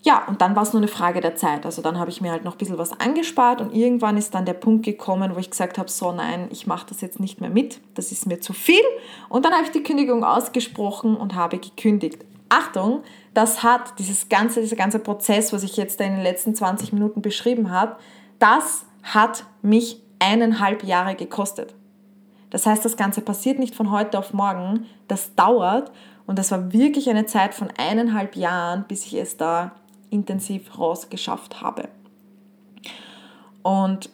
[0.00, 1.66] Ja, und dann war es nur eine Frage der Zeit.
[1.66, 4.46] Also dann habe ich mir halt noch ein bisschen was angespart und irgendwann ist dann
[4.46, 7.50] der Punkt gekommen, wo ich gesagt habe, so nein, ich mache das jetzt nicht mehr
[7.50, 8.80] mit, das ist mir zu viel.
[9.28, 12.24] Und dann habe ich die Kündigung ausgesprochen und habe gekündigt.
[12.52, 16.92] Achtung, das hat dieses ganze, dieser ganze Prozess, was ich jetzt in den letzten 20
[16.92, 17.96] Minuten beschrieben habe,
[18.38, 21.74] das hat mich eineinhalb Jahre gekostet.
[22.50, 25.90] Das heißt, das Ganze passiert nicht von heute auf morgen, das dauert
[26.26, 29.72] und das war wirklich eine Zeit von eineinhalb Jahren, bis ich es da
[30.10, 31.88] intensiv rausgeschafft habe.
[33.62, 34.10] Und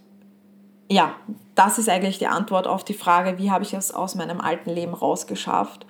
[0.88, 1.14] ja,
[1.57, 4.70] das ist eigentlich die Antwort auf die Frage, wie habe ich es aus meinem alten
[4.70, 5.87] Leben rausgeschafft.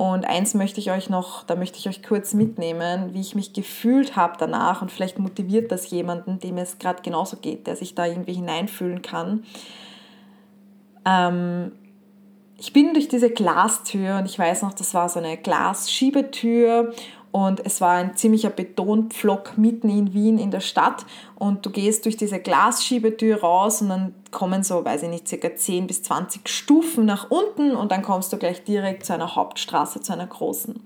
[0.00, 3.52] Und eins möchte ich euch noch, da möchte ich euch kurz mitnehmen, wie ich mich
[3.52, 7.94] gefühlt habe danach und vielleicht motiviert das jemanden, dem es gerade genauso geht, der sich
[7.94, 9.44] da irgendwie hineinfühlen kann.
[11.04, 11.72] Ähm,
[12.56, 16.94] ich bin durch diese Glastür und ich weiß noch, das war so eine Glasschiebetür
[17.30, 22.06] und es war ein ziemlicher Betonpflock mitten in Wien in der Stadt und du gehst
[22.06, 26.48] durch diese Glasschiebetür raus und dann kommen so, weiß ich nicht, circa 10 bis 20
[26.48, 30.80] Stufen nach unten und dann kommst du gleich direkt zu einer Hauptstraße, zu einer großen.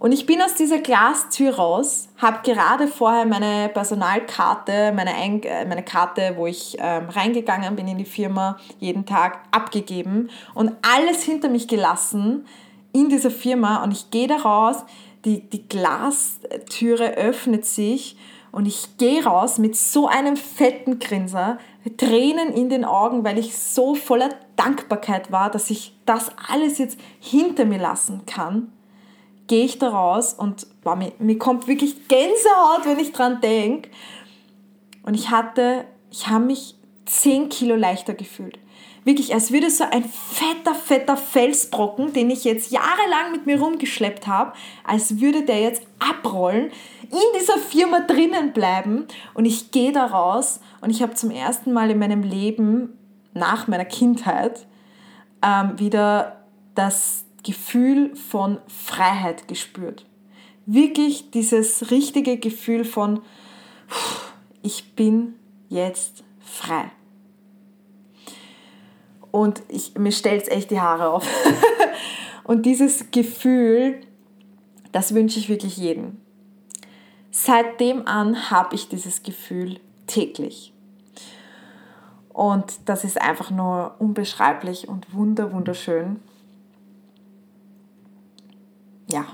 [0.00, 5.64] Und ich bin aus dieser Glastür raus, habe gerade vorher meine Personalkarte, meine, Ein äh,
[5.64, 11.24] meine Karte, wo ich ähm, reingegangen bin in die Firma, jeden Tag abgegeben und alles
[11.24, 12.46] hinter mich gelassen
[12.92, 14.84] in dieser Firma und ich gehe da raus,
[15.24, 18.16] die, die Glastüre öffnet sich
[18.52, 21.58] und ich gehe raus mit so einem fetten Grinser,
[21.96, 26.98] Tränen in den Augen, weil ich so voller Dankbarkeit war, dass ich das alles jetzt
[27.20, 28.72] hinter mir lassen kann.
[29.46, 33.90] Gehe ich da raus und boah, mir, mir kommt wirklich Gänsehaut, wenn ich dran denke.
[35.02, 36.74] Und ich hatte, ich habe mich
[37.06, 38.58] 10 Kilo leichter gefühlt.
[39.04, 44.26] Wirklich, als würde so ein fetter, fetter Felsbrocken, den ich jetzt jahrelang mit mir rumgeschleppt
[44.26, 44.52] habe,
[44.84, 46.70] als würde der jetzt abrollen,
[47.10, 51.72] in dieser Firma drinnen bleiben und ich gehe da raus und ich habe zum ersten
[51.72, 52.98] Mal in meinem Leben
[53.34, 54.66] nach meiner Kindheit
[55.42, 56.44] ähm, wieder
[56.74, 60.04] das Gefühl von Freiheit gespürt.
[60.66, 63.22] wirklich dieses richtige Gefühl von,
[64.62, 65.34] ich bin
[65.70, 66.90] jetzt frei.
[69.30, 71.26] Und ich, mir stellt es echt die Haare auf.
[72.44, 74.00] und dieses Gefühl,
[74.92, 76.18] das wünsche ich wirklich jedem.
[77.30, 80.72] Seitdem an habe ich dieses Gefühl täglich.
[82.38, 86.20] Und das ist einfach nur unbeschreiblich und wunder, wunderschön.
[89.10, 89.24] Ja.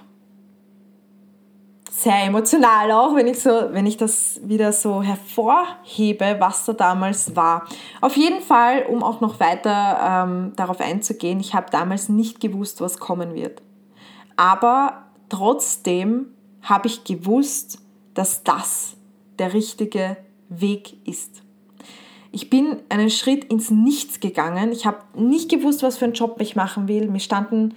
[1.90, 7.37] Sehr emotional auch, wenn ich, so, wenn ich das wieder so hervorhebe, was da damals
[7.37, 7.66] war.
[8.00, 12.80] Auf jeden Fall, um auch noch weiter ähm, darauf einzugehen, ich habe damals nicht gewusst,
[12.80, 13.62] was kommen wird.
[14.37, 16.26] Aber trotzdem
[16.62, 17.84] habe ich gewusst,
[18.14, 18.96] dass das
[19.38, 20.16] der richtige
[20.48, 21.42] Weg ist.
[22.33, 24.72] Ich bin einen Schritt ins Nichts gegangen.
[24.72, 27.09] Ich habe nicht gewusst, was für einen Job ich machen will.
[27.09, 27.74] Mir standen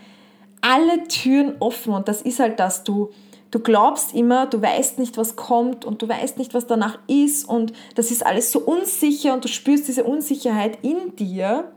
[0.62, 3.12] alle Türen offen und das ist halt das, du,
[3.52, 7.48] du glaubst immer, du weißt nicht, was kommt und du weißt nicht, was danach ist
[7.48, 11.72] und das ist alles so unsicher und du spürst diese Unsicherheit in dir,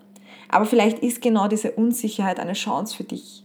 [0.49, 3.45] aber vielleicht ist genau diese Unsicherheit eine Chance für dich.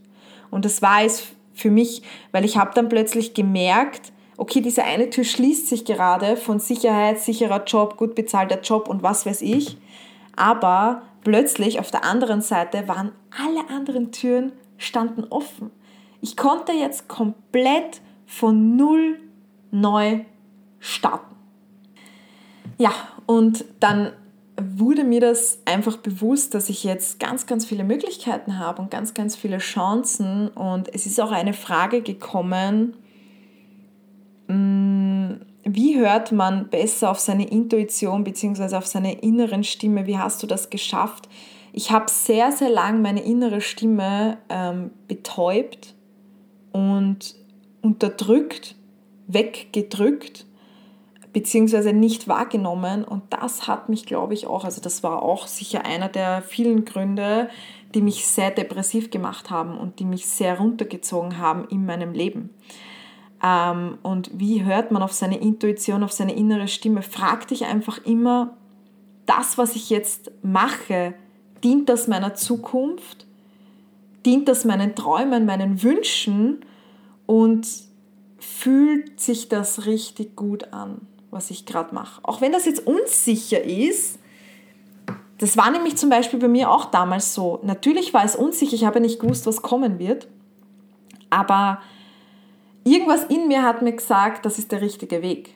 [0.50, 1.24] Und das war es
[1.54, 2.02] für mich,
[2.32, 7.20] weil ich habe dann plötzlich gemerkt, okay, diese eine Tür schließt sich gerade von Sicherheit,
[7.20, 9.78] sicherer Job, gut bezahlter Job und was weiß ich.
[10.36, 15.72] Aber plötzlich auf der anderen Seite waren alle anderen Türen standen offen.
[16.22, 19.20] Ich konnte jetzt komplett von null
[19.72, 20.22] neu
[20.80, 21.36] starten.
[22.78, 22.92] Ja,
[23.26, 24.12] und dann
[24.58, 29.14] wurde mir das einfach bewusst, dass ich jetzt ganz, ganz viele Möglichkeiten habe und ganz,
[29.14, 30.48] ganz viele Chancen.
[30.50, 33.05] Und es ist auch eine Frage gekommen, Mm,
[34.48, 38.76] wie hört man besser auf seine Intuition bzw.
[38.76, 40.06] auf seine inneren Stimme?
[40.06, 41.28] Wie hast du das geschafft?
[41.74, 45.96] Ich habe sehr, sehr lang meine innere Stimme ähm, betäubt
[46.72, 47.36] und
[47.82, 48.76] unterdrückt,
[49.28, 50.46] weggedrückt
[51.36, 55.84] beziehungsweise nicht wahrgenommen und das hat mich, glaube ich, auch, also das war auch sicher
[55.84, 57.50] einer der vielen Gründe,
[57.94, 62.52] die mich sehr depressiv gemacht haben und die mich sehr runtergezogen haben in meinem Leben.
[63.46, 67.04] Ähm, und wie hört man auf seine Intuition, auf seine innere Stimme?
[67.04, 68.58] Frag dich einfach immer,
[69.28, 71.14] das, was ich jetzt mache,
[71.64, 73.28] dient das meiner Zukunft?
[74.26, 76.66] Dient das meinen Träumen, meinen Wünschen?
[77.28, 77.68] Und
[78.40, 82.22] fühlt sich das richtig gut an, was ich gerade mache?
[82.24, 84.18] Auch wenn das jetzt unsicher ist,
[85.38, 87.60] das war nämlich zum Beispiel bei mir auch damals so.
[87.62, 90.28] Natürlich war es unsicher, ich habe nicht gewusst, was kommen wird.
[91.30, 91.80] Aber
[92.86, 95.56] irgendwas in mir hat mir gesagt, das ist der richtige Weg.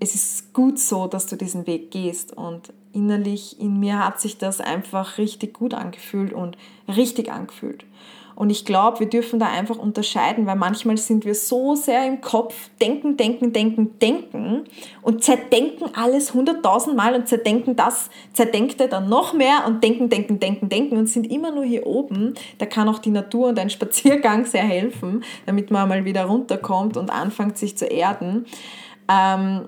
[0.00, 4.38] Es ist gut so, dass du diesen Weg gehst und innerlich in mir hat sich
[4.38, 6.56] das einfach richtig gut angefühlt und
[6.88, 7.84] richtig angefühlt.
[8.36, 12.20] Und ich glaube, wir dürfen da einfach unterscheiden, weil manchmal sind wir so sehr im
[12.20, 14.64] Kopf, denken, denken, denken, denken
[15.00, 20.68] und zerdenken alles hunderttausendmal und zerdenken das, zerdenkte dann noch mehr und denken, denken, denken,
[20.68, 22.34] denken und sind immer nur hier oben.
[22.58, 26.98] Da kann auch die Natur und ein Spaziergang sehr helfen, damit man mal wieder runterkommt
[26.98, 28.44] und anfängt sich zu erden.
[29.08, 29.66] Ähm,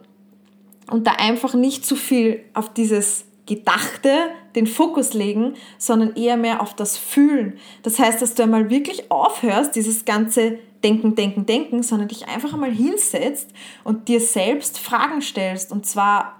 [0.90, 4.10] und da einfach nicht zu viel auf dieses Gedachte
[4.58, 7.58] den Fokus legen, sondern eher mehr auf das Fühlen.
[7.82, 12.52] Das heißt, dass du einmal wirklich aufhörst, dieses ganze Denken, Denken, Denken, sondern dich einfach
[12.52, 13.50] einmal hinsetzt
[13.84, 15.72] und dir selbst Fragen stellst.
[15.72, 16.36] Und zwar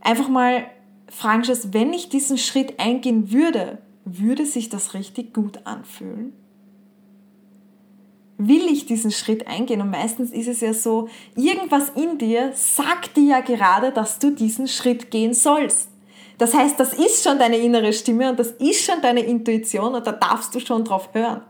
[0.00, 0.66] einfach mal
[1.08, 6.32] Fragen stellst, wenn ich diesen Schritt eingehen würde, würde sich das richtig gut anfühlen?
[8.38, 9.80] Will ich diesen Schritt eingehen?
[9.80, 14.30] Und meistens ist es ja so, irgendwas in dir sagt dir ja gerade, dass du
[14.30, 15.88] diesen Schritt gehen sollst.
[16.38, 20.06] Das heißt, das ist schon deine innere Stimme und das ist schon deine Intuition und
[20.06, 21.40] da darfst du schon drauf hören.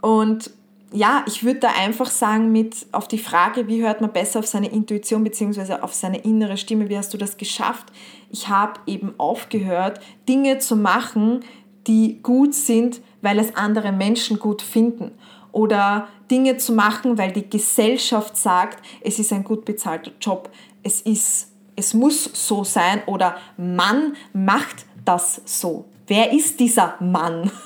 [0.00, 0.50] Und
[0.92, 4.46] ja, ich würde da einfach sagen, mit auf die Frage, wie hört man besser auf
[4.46, 5.74] seine Intuition bzw.
[5.82, 7.86] auf seine innere Stimme, wie hast du das geschafft?
[8.30, 11.40] Ich habe eben aufgehört, Dinge zu machen,
[11.86, 15.12] die gut sind, weil es andere Menschen gut finden.
[15.52, 20.50] Oder Dinge zu machen, weil die Gesellschaft sagt, es ist ein gut bezahlter Job,
[20.82, 25.84] es ist es muss so sein oder Mann macht das so.
[26.06, 27.50] Wer ist dieser Mann?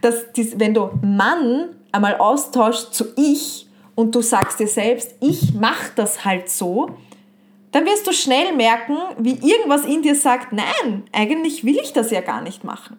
[0.00, 5.92] Das, wenn du Mann einmal austauschst zu ich und du sagst dir selbst, ich mache
[5.94, 6.96] das halt so,
[7.72, 12.10] dann wirst du schnell merken, wie irgendwas in dir sagt, nein, eigentlich will ich das
[12.10, 12.96] ja gar nicht machen.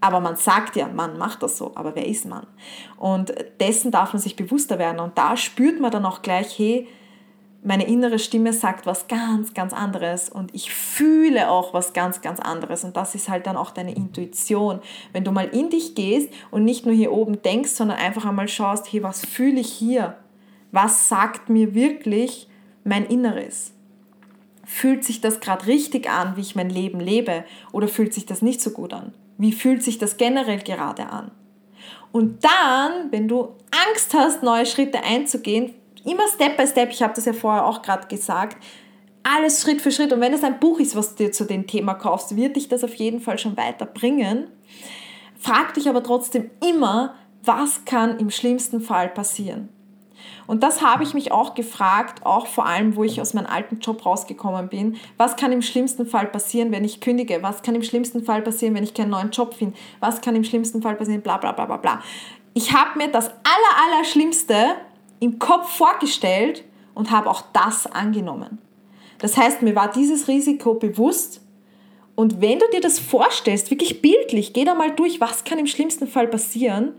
[0.00, 2.46] Aber man sagt ja, Mann macht das so, aber wer ist Mann?
[2.96, 5.00] Und dessen darf man sich bewusster werden.
[5.00, 6.88] Und da spürt man dann auch gleich, hey,
[7.66, 12.38] meine innere Stimme sagt was ganz, ganz anderes und ich fühle auch was ganz, ganz
[12.38, 12.84] anderes.
[12.84, 14.78] Und das ist halt dann auch deine Intuition.
[15.12, 18.46] Wenn du mal in dich gehst und nicht nur hier oben denkst, sondern einfach einmal
[18.46, 20.16] schaust, hey, was fühle ich hier?
[20.70, 22.48] Was sagt mir wirklich
[22.84, 23.72] mein Inneres?
[24.64, 27.44] Fühlt sich das gerade richtig an, wie ich mein Leben lebe?
[27.72, 29.12] Oder fühlt sich das nicht so gut an?
[29.38, 31.32] Wie fühlt sich das generell gerade an?
[32.12, 33.54] Und dann, wenn du
[33.90, 35.74] Angst hast, neue Schritte einzugehen,
[36.06, 38.56] immer Step by Step, ich habe das ja vorher auch gerade gesagt,
[39.22, 40.12] alles Schritt für Schritt.
[40.12, 42.68] Und wenn es ein Buch ist, was du dir zu dem Thema kaufst, wird dich
[42.68, 44.46] das auf jeden Fall schon weiterbringen.
[45.38, 47.14] Frag dich aber trotzdem immer,
[47.44, 49.68] was kann im schlimmsten Fall passieren?
[50.46, 53.80] Und das habe ich mich auch gefragt, auch vor allem, wo ich aus meinem alten
[53.80, 54.96] Job rausgekommen bin.
[55.16, 57.42] Was kann im schlimmsten Fall passieren, wenn ich kündige?
[57.42, 59.76] Was kann im schlimmsten Fall passieren, wenn ich keinen neuen Job finde?
[60.00, 61.22] Was kann im schlimmsten Fall passieren?
[61.22, 62.02] Bla bla bla bla bla.
[62.54, 64.04] Ich habe mir das aller, aller
[65.20, 68.58] im Kopf vorgestellt und habe auch das angenommen.
[69.18, 71.40] Das heißt, mir war dieses Risiko bewusst
[72.16, 75.66] und wenn du dir das vorstellst, wirklich bildlich, geh da mal durch, was kann im
[75.66, 76.94] schlimmsten Fall passieren,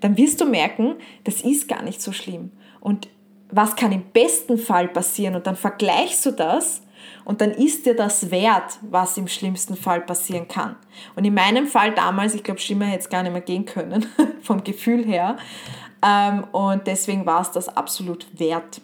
[0.00, 2.52] dann wirst du merken, das ist gar nicht so schlimm.
[2.80, 3.08] Und
[3.50, 5.34] was kann im besten Fall passieren?
[5.34, 6.82] Und dann vergleichst du das
[7.24, 10.76] und dann ist dir das wert, was im schlimmsten Fall passieren kann.
[11.16, 14.06] Und in meinem Fall damals, ich glaube, schlimmer hätte es gar nicht mehr gehen können,
[14.42, 15.36] vom Gefühl her,
[16.04, 18.80] ähm, und deswegen war es das absolut wert.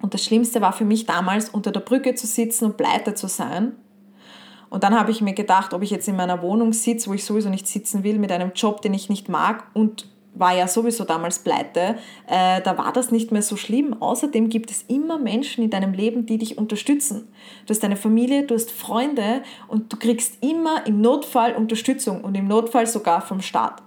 [0.00, 3.28] Und das Schlimmste war für mich damals, unter der Brücke zu sitzen und pleite zu
[3.28, 3.72] sein.
[4.70, 7.24] Und dann habe ich mir gedacht, ob ich jetzt in meiner Wohnung sitze, wo ich
[7.24, 11.04] sowieso nicht sitzen will, mit einem Job, den ich nicht mag und war ja sowieso
[11.04, 14.00] damals pleite, äh, da war das nicht mehr so schlimm.
[14.00, 17.28] Außerdem gibt es immer Menschen in deinem Leben, die dich unterstützen.
[17.66, 22.36] Du hast deine Familie, du hast Freunde und du kriegst immer im Notfall Unterstützung und
[22.36, 23.82] im Notfall sogar vom Staat.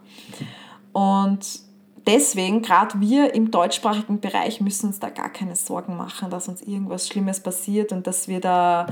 [0.91, 1.59] Und
[2.05, 6.61] deswegen, gerade wir im deutschsprachigen Bereich, müssen uns da gar keine Sorgen machen, dass uns
[6.61, 8.87] irgendwas Schlimmes passiert und dass wir da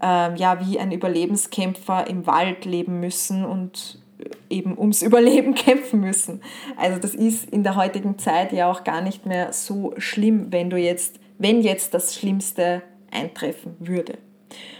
[0.00, 3.98] ähm, ja wie ein Überlebenskämpfer im Wald leben müssen und
[4.50, 6.40] eben ums Überleben kämpfen müssen.
[6.76, 10.70] Also das ist in der heutigen Zeit ja auch gar nicht mehr so schlimm, wenn
[10.70, 14.18] du jetzt, wenn jetzt das Schlimmste eintreffen würde.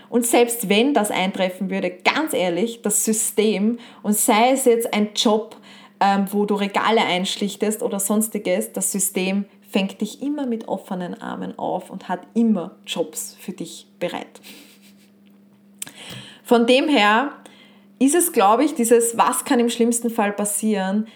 [0.08, 5.10] Und selbst wenn das eintreffen würde, ganz ehrlich, das System und sei es jetzt ein
[5.14, 5.56] Job,
[5.98, 11.58] ähm, wo du Regale einschlichtest oder sonstiges, das System fängt dich immer mit offenen Armen
[11.58, 14.40] auf und hat immer Jobs für dich bereit.
[16.44, 17.32] Von dem her
[17.98, 21.06] ist es, glaube ich, dieses, was kann im schlimmsten Fall passieren,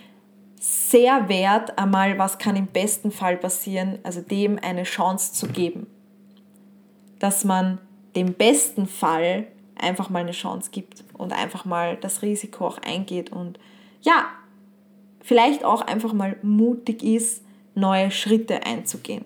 [0.61, 5.87] sehr wert, einmal, was kann im besten Fall passieren, also dem eine Chance zu geben.
[7.19, 7.79] Dass man
[8.15, 13.33] dem besten Fall einfach mal eine Chance gibt und einfach mal das Risiko auch eingeht
[13.33, 13.59] und
[14.03, 14.27] ja,
[15.23, 17.43] vielleicht auch einfach mal mutig ist,
[17.75, 19.25] neue Schritte einzugehen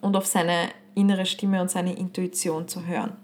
[0.00, 3.16] und auf seine innere Stimme und seine Intuition zu hören.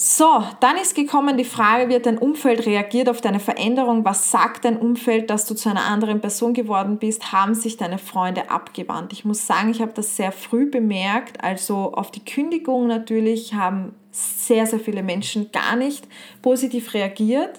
[0.00, 4.04] So, dann ist gekommen die Frage, wird dein Umfeld reagiert auf deine Veränderung?
[4.04, 7.32] Was sagt dein Umfeld, dass du zu einer anderen Person geworden bist?
[7.32, 9.12] Haben sich deine Freunde abgewandt?
[9.12, 11.42] Ich muss sagen, ich habe das sehr früh bemerkt.
[11.42, 16.06] Also auf die Kündigung natürlich haben sehr, sehr viele Menschen gar nicht
[16.42, 17.58] positiv reagiert.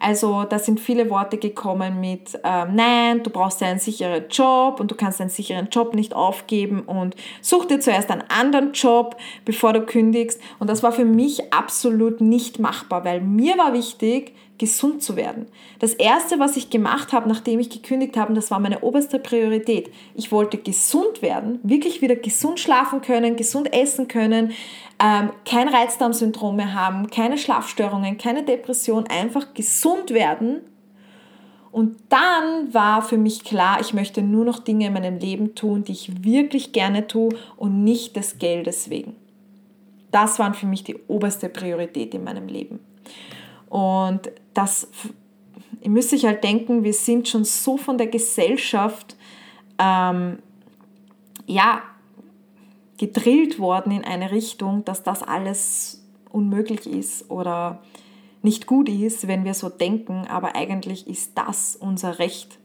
[0.00, 4.90] Also da sind viele Worte gekommen mit, ähm, nein, du brauchst einen sicheren Job und
[4.90, 9.72] du kannst einen sicheren Job nicht aufgeben und such dir zuerst einen anderen Job, bevor
[9.72, 10.40] du kündigst.
[10.60, 15.46] Und das war für mich absolut nicht machbar, weil mir war wichtig, gesund zu werden.
[15.78, 19.90] Das Erste, was ich gemacht habe, nachdem ich gekündigt habe, das war meine oberste Priorität.
[20.14, 24.52] Ich wollte gesund werden, wirklich wieder gesund schlafen können, gesund essen können,
[25.02, 30.60] ähm, kein Reizdarmsyndrom mehr haben, keine Schlafstörungen, keine Depression, einfach gesund werden.
[31.70, 35.84] Und dann war für mich klar, ich möchte nur noch Dinge in meinem Leben tun,
[35.84, 39.14] die ich wirklich gerne tue und nicht des Geldes wegen.
[40.10, 42.80] Das waren für mich die oberste Priorität in meinem Leben.
[43.68, 44.88] Und das,
[45.80, 49.16] ihr müsst euch halt denken, wir sind schon so von der Gesellschaft,
[49.78, 50.38] ähm,
[51.46, 51.82] ja,
[52.98, 57.82] gedrillt worden in eine Richtung, dass das alles unmöglich ist oder
[58.42, 62.58] nicht gut ist, wenn wir so denken, aber eigentlich ist das unser Recht.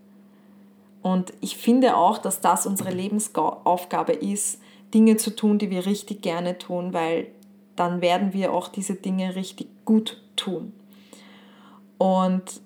[1.02, 4.60] Und ich finde auch, dass das unsere Lebensaufgabe ist,
[4.94, 7.28] Dinge zu tun, die wir richtig gerne tun, weil
[7.76, 10.72] dann werden wir auch diese Dinge richtig gut tun.
[12.04, 12.60] Und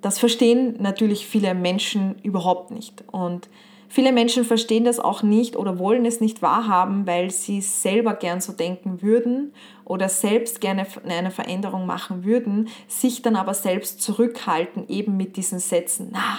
[0.00, 3.04] das verstehen natürlich viele Menschen überhaupt nicht.
[3.12, 3.50] Und
[3.90, 8.40] viele Menschen verstehen das auch nicht oder wollen es nicht wahrhaben, weil sie selber gern
[8.40, 9.52] so denken würden
[9.84, 15.58] oder selbst gerne eine Veränderung machen würden, sich dann aber selbst zurückhalten, eben mit diesen
[15.58, 16.08] Sätzen.
[16.10, 16.38] Na,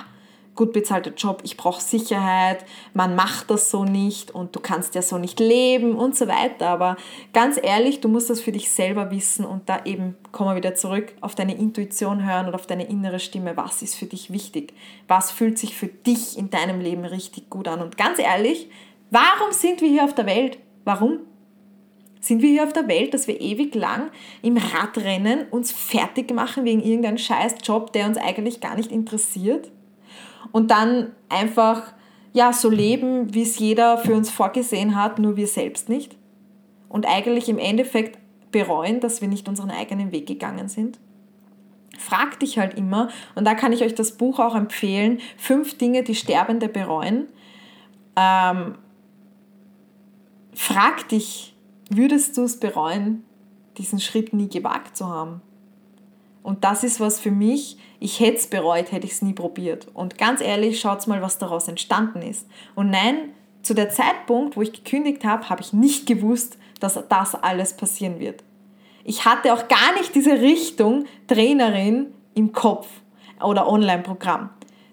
[0.60, 5.01] gut bezahlter Job, ich brauche Sicherheit, man macht das so nicht und du kannst ja
[5.01, 6.68] so nicht leben und so weiter.
[6.68, 6.97] Aber
[7.32, 10.76] ganz ehrlich, du musst das für dich selber wissen und da eben, kommen wir wieder
[10.76, 13.55] zurück, auf deine Intuition hören und auf deine innere Stimme.
[13.55, 14.74] Was ist für dich wichtig?
[15.07, 17.82] Was fühlt sich für dich in deinem Leben richtig gut an?
[17.82, 18.70] Und ganz ehrlich,
[19.12, 20.57] warum sind wir hier auf der Welt?
[20.84, 21.20] Warum?
[22.20, 26.66] Sind wir hier auf der Welt, dass wir ewig lang im Radrennen uns fertig machen
[26.66, 29.72] wegen irgendeinem scheiß Job, der uns eigentlich gar nicht interessiert?
[30.52, 31.94] Und dann einfach
[32.34, 36.16] ja, so leben, wie es jeder für uns vorgesehen hat, nur wir selbst nicht?
[36.88, 38.18] Und eigentlich im Endeffekt
[38.52, 41.00] bereuen, dass wir nicht unseren eigenen Weg gegangen sind?
[41.98, 46.04] Frag dich halt immer, und da kann ich euch das Buch auch empfehlen, Fünf Dinge,
[46.04, 47.28] die Sterbende bereuen.
[48.16, 48.76] Ähm,
[50.54, 51.56] frag dich,
[51.90, 53.24] würdest du es bereuen,
[53.78, 55.42] diesen Schritt nie gewagt zu haben?
[56.44, 59.88] Und das ist was für mich, ich hätte es bereut, hätte ich es nie probiert.
[59.94, 62.48] Und ganz ehrlich, schaut mal, was daraus entstanden ist.
[62.76, 67.36] Und nein, zu der Zeitpunkt, wo ich gekündigt habe, habe ich nicht gewusst, dass das
[67.36, 68.44] alles passieren wird.
[69.04, 72.88] Ich hatte auch gar nicht diese Richtung Trainerin im Kopf
[73.42, 74.50] oder Online-Programm.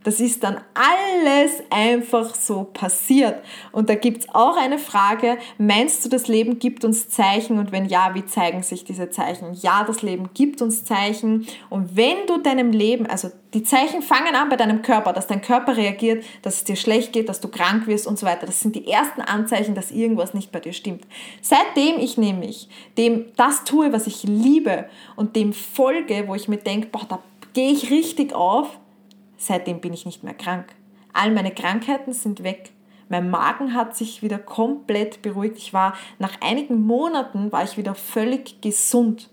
[0.06, 3.42] Das ist dann alles einfach so passiert.
[3.72, 7.58] Und da gibt es auch eine Frage, meinst du, das Leben gibt uns Zeichen?
[7.58, 9.54] Und wenn ja, wie zeigen sich diese Zeichen?
[9.54, 11.48] Ja, das Leben gibt uns Zeichen.
[11.70, 15.42] Und wenn du deinem Leben, also die Zeichen fangen an bei deinem Körper, dass dein
[15.42, 18.46] Körper reagiert, dass es dir schlecht geht, dass du krank wirst und so weiter.
[18.46, 21.04] Das sind die ersten Anzeichen, dass irgendwas nicht bei dir stimmt.
[21.42, 24.84] Seitdem ich nämlich dem das tue, was ich liebe
[25.16, 27.18] und dem folge, wo ich mir denke, boah, da
[27.54, 28.78] gehe ich richtig auf,
[29.36, 30.74] Seitdem bin ich nicht mehr krank.
[31.12, 32.72] All meine Krankheiten sind weg.
[33.08, 35.58] Mein Magen hat sich wieder komplett beruhigt.
[35.58, 39.30] Ich war nach einigen Monaten war ich wieder völlig gesund.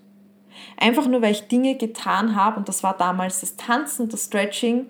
[0.78, 4.86] Einfach nur weil ich Dinge getan habe und das war damals das Tanzen, das Stretching,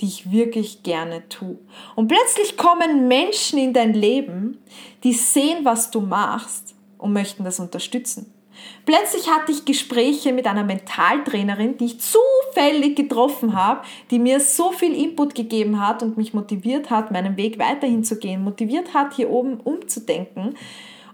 [0.00, 1.58] die ich wirklich gerne tue.
[1.94, 4.58] Und plötzlich kommen Menschen in dein Leben,
[5.02, 8.32] die sehen, was du machst und möchten das unterstützen.
[8.84, 14.72] Plötzlich hatte ich Gespräche mit einer Mentaltrainerin, die ich zufällig getroffen habe, die mir so
[14.72, 19.14] viel Input gegeben hat und mich motiviert hat, meinen Weg weiterhin zu gehen, motiviert hat,
[19.14, 20.54] hier oben umzudenken.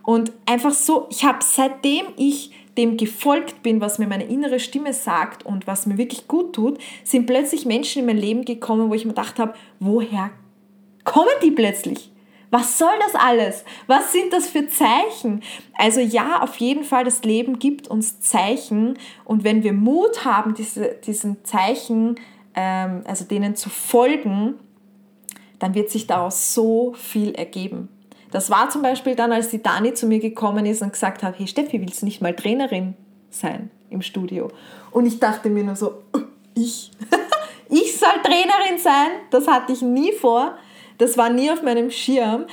[0.05, 4.93] Und einfach so, ich habe seitdem ich dem gefolgt bin, was mir meine innere Stimme
[4.93, 8.95] sagt und was mir wirklich gut tut, sind plötzlich Menschen in mein Leben gekommen, wo
[8.95, 10.31] ich mir gedacht habe, woher
[11.05, 12.12] kommen die plötzlich?
[12.53, 13.65] Was soll das alles?
[13.87, 15.43] Was sind das für Zeichen?
[15.75, 20.53] Also ja, auf jeden Fall, das Leben gibt uns Zeichen und wenn wir Mut haben,
[20.53, 22.21] diese, diesen Zeichen,
[22.55, 24.61] ähm, also denen zu folgen,
[25.61, 27.89] dann wird sich daraus so viel ergeben.
[28.31, 31.39] Das war zum Beispiel dann, als die Dani zu mir gekommen ist und gesagt hat,
[31.39, 32.93] hey Steffi, willst du nicht mal Trainerin
[33.31, 34.51] sein im Studio?
[34.91, 36.03] Und ich dachte mir nur so,
[36.55, 36.91] ich,
[37.71, 39.09] ich soll Trainerin sein?
[39.31, 40.59] Das hatte ich nie vor.
[41.03, 42.47] Das war nie auf meinem Schirm.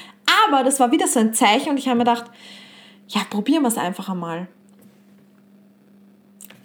[0.45, 2.25] Aber das war wieder so ein Zeichen und ich habe mir gedacht,
[3.07, 4.47] ja, probieren wir es einfach einmal.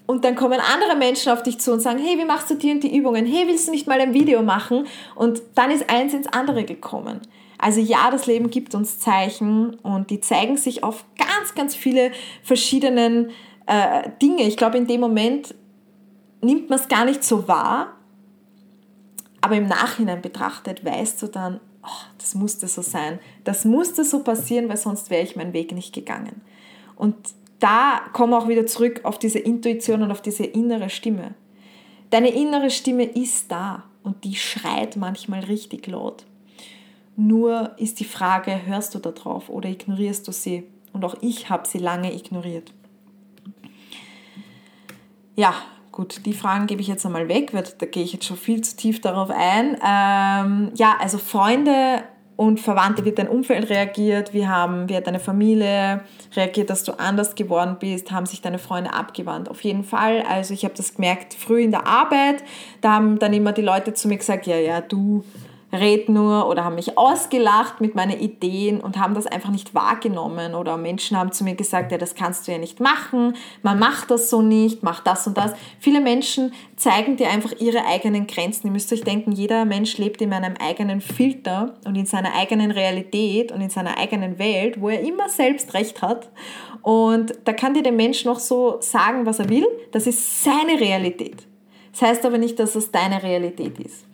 [0.07, 2.71] Und dann kommen andere Menschen auf dich zu und sagen, hey, wie machst du die
[2.71, 3.27] und die Übungen?
[3.27, 4.87] Hey, willst du nicht mal ein Video machen?
[5.15, 7.21] Und dann ist eins ins andere gekommen.
[7.59, 12.13] Also ja, das Leben gibt uns Zeichen und die zeigen sich auf ganz, ganz viele
[12.43, 13.31] verschiedenen
[13.67, 14.43] äh, Dinge.
[14.43, 15.55] Ich glaube, in dem Moment
[16.43, 17.95] nimmt man es gar nicht so wahr,
[19.41, 23.19] aber im Nachhinein betrachtet weißt du dann, oh, das musste so sein.
[23.45, 26.41] Das musste so passieren, weil sonst wäre ich meinen Weg nicht gegangen.
[26.97, 27.15] Und
[27.61, 31.35] da komme auch wieder zurück auf diese Intuition und auf diese innere Stimme.
[32.11, 36.25] Deine innere Stimme ist da und die schreit manchmal richtig laut.
[37.17, 40.65] Nur ist die Frage, hörst du da drauf oder ignorierst du sie?
[40.93, 42.73] Und auch ich habe sie lange ignoriert.
[45.37, 45.55] Ja,
[45.95, 48.61] Gut, die Fragen gebe ich jetzt einmal weg, weil da gehe ich jetzt schon viel
[48.63, 49.77] zu tief darauf ein.
[49.81, 52.03] Ähm, ja, also Freunde
[52.35, 56.01] und Verwandte, wird dein Umfeld reagiert, wie, haben, wie hat deine Familie
[56.35, 59.49] reagiert, dass du anders geworden bist, haben sich deine Freunde abgewandt.
[59.49, 62.43] Auf jeden Fall, also ich habe das gemerkt früh in der Arbeit,
[62.81, 65.23] da haben dann immer die Leute zu mir gesagt, ja, ja, du
[65.75, 70.55] red nur oder haben mich ausgelacht mit meinen Ideen und haben das einfach nicht wahrgenommen
[70.55, 74.11] oder Menschen haben zu mir gesagt, ja, das kannst du ja nicht machen, man macht
[74.11, 75.53] das so nicht, mach das und das.
[75.79, 78.69] Viele Menschen zeigen dir einfach ihre eigenen Grenzen.
[78.69, 82.71] Ihr müsst euch denken, jeder Mensch lebt in einem eigenen Filter und in seiner eigenen
[82.71, 86.31] Realität und in seiner eigenen Welt, wo er immer selbst recht hat.
[86.83, 89.67] Und da kann dir der Mensch noch so sagen, was er will.
[89.93, 91.47] Das ist seine Realität.
[91.93, 94.05] Das heißt aber nicht, dass es deine Realität ist.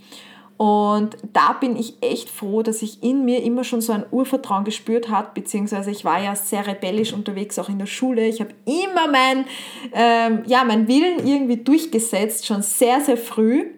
[0.61, 4.65] Und da bin ich echt froh, dass ich in mir immer schon so ein Urvertrauen
[4.65, 8.27] gespürt habe, beziehungsweise ich war ja sehr rebellisch unterwegs, auch in der Schule.
[8.27, 9.47] Ich habe immer mein,
[9.95, 13.69] ähm, ja, mein Willen irgendwie durchgesetzt, schon sehr, sehr früh.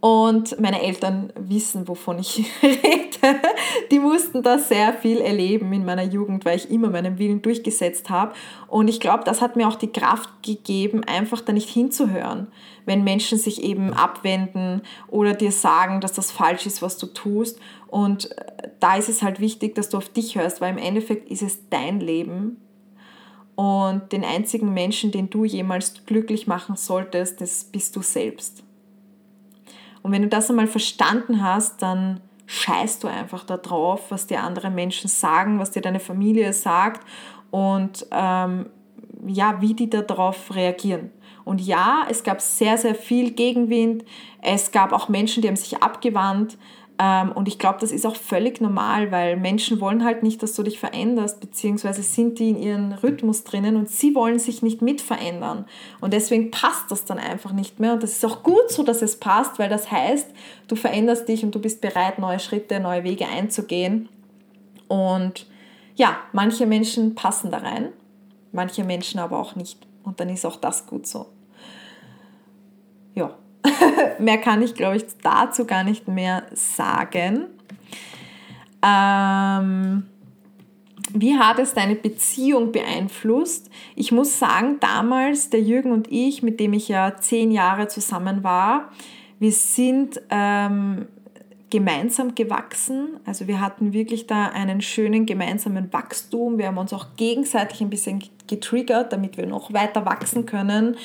[0.00, 3.40] Und meine Eltern wissen, wovon ich rede.
[3.90, 8.10] Die mussten da sehr viel erleben in meiner Jugend, weil ich immer meinen Willen durchgesetzt
[8.10, 8.34] habe.
[8.68, 12.48] Und ich glaube, das hat mir auch die Kraft gegeben, einfach da nicht hinzuhören,
[12.84, 17.58] wenn Menschen sich eben abwenden oder dir sagen, dass das falsch ist, was du tust.
[17.88, 21.30] Und äh, da ist es halt wichtig, dass du auf dich hörst, weil im Endeffekt
[21.30, 22.58] ist es dein Leben.
[23.54, 28.65] Und den einzigen Menschen, den du jemals glücklich machen solltest, das bist du selbst.
[30.06, 34.70] Und wenn du das einmal verstanden hast, dann scheißt du einfach darauf, was dir andere
[34.70, 37.04] Menschen sagen, was dir deine Familie sagt
[37.50, 38.66] und ähm,
[39.26, 41.10] ja, wie die darauf reagieren.
[41.44, 44.04] Und ja, es gab sehr, sehr viel Gegenwind.
[44.42, 46.56] Es gab auch Menschen, die haben sich abgewandt.
[46.98, 50.54] Ähm, und ich glaube, das ist auch völlig normal, weil Menschen wollen halt nicht, dass
[50.54, 54.80] du dich veränderst, beziehungsweise sind die in ihren Rhythmus drinnen und sie wollen sich nicht
[54.80, 55.66] mit verändern.
[56.00, 57.92] Und deswegen passt das dann einfach nicht mehr.
[57.92, 60.30] Und das ist auch gut so, dass es passt, weil das heißt,
[60.68, 64.08] du veränderst dich und du bist bereit, neue Schritte, neue Wege einzugehen.
[64.88, 65.46] Und
[65.96, 67.92] ja, manche Menschen passen da rein,
[68.52, 69.86] manche Menschen aber auch nicht.
[70.02, 71.26] Und dann ist auch das gut so.
[73.14, 73.34] Ja,
[74.18, 77.46] mehr kann ich, glaube ich, dazu gar nicht mehr sagen.
[78.82, 80.04] Ähm,
[81.12, 83.70] wie hat es deine Beziehung beeinflusst?
[83.94, 88.44] Ich muss sagen, damals, der Jürgen und ich, mit dem ich ja zehn Jahre zusammen
[88.44, 88.90] war,
[89.38, 91.06] wir sind ähm,
[91.76, 93.20] gemeinsam gewachsen.
[93.26, 96.56] Also wir hatten wirklich da einen schönen gemeinsamen Wachstum.
[96.56, 100.96] Wir haben uns auch gegenseitig ein bisschen getriggert, damit wir noch weiter wachsen können.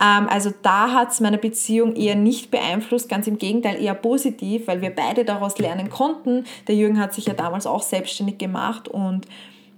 [0.00, 4.68] Ähm, also da hat es meine Beziehung eher nicht beeinflusst, ganz im Gegenteil, eher positiv,
[4.68, 6.44] weil wir beide daraus lernen konnten.
[6.68, 9.26] Der Jürgen hat sich ja damals auch selbstständig gemacht und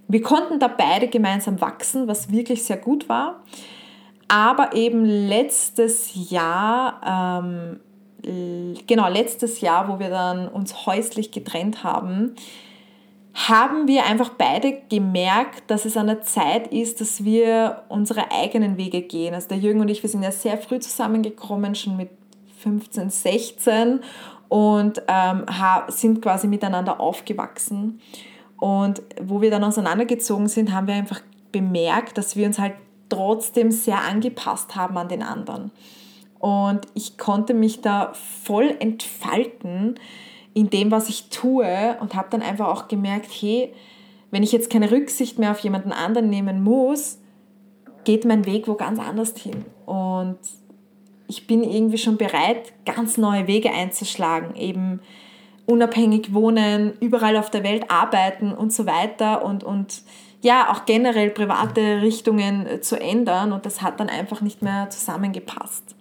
[0.07, 3.41] wir konnten da beide gemeinsam wachsen, was wirklich sehr gut war.
[4.27, 7.79] Aber eben letztes Jahr ähm,
[8.25, 12.35] genau letztes Jahr, wo wir dann uns häuslich getrennt haben,
[13.35, 18.77] haben wir einfach beide gemerkt, dass es an der Zeit ist, dass wir unsere eigenen
[18.77, 19.33] Wege gehen.
[19.33, 22.09] Also der Jürgen und ich, wir sind ja sehr früh zusammengekommen, schon mit
[22.59, 23.99] 15, 16
[24.47, 25.45] und ähm,
[25.89, 27.99] sind quasi miteinander aufgewachsen.
[28.57, 31.19] Und wo wir dann auseinandergezogen sind, haben wir einfach
[31.51, 32.75] bemerkt, dass wir uns halt
[33.09, 35.71] trotzdem sehr angepasst haben an den anderen.
[36.45, 39.99] Und ich konnte mich da voll entfalten
[40.53, 43.73] in dem, was ich tue und habe dann einfach auch gemerkt, hey,
[44.29, 47.17] wenn ich jetzt keine Rücksicht mehr auf jemanden anderen nehmen muss,
[48.03, 49.65] geht mein Weg wo ganz anders hin.
[49.87, 50.37] Und
[51.27, 54.99] ich bin irgendwie schon bereit, ganz neue Wege einzuschlagen, eben
[55.65, 60.03] unabhängig wohnen, überall auf der Welt arbeiten und so weiter und, und
[60.43, 63.51] ja, auch generell private Richtungen zu ändern.
[63.51, 65.95] Und das hat dann einfach nicht mehr zusammengepasst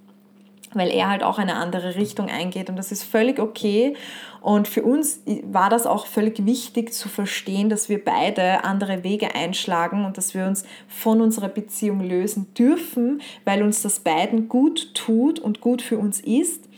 [0.74, 3.96] weil er halt auch eine andere Richtung eingeht und das ist völlig okay.
[4.40, 9.34] Und für uns war das auch völlig wichtig zu verstehen, dass wir beide andere Wege
[9.34, 14.94] einschlagen und dass wir uns von unserer Beziehung lösen dürfen, weil uns das beiden gut
[14.94, 16.68] tut und gut für uns ist.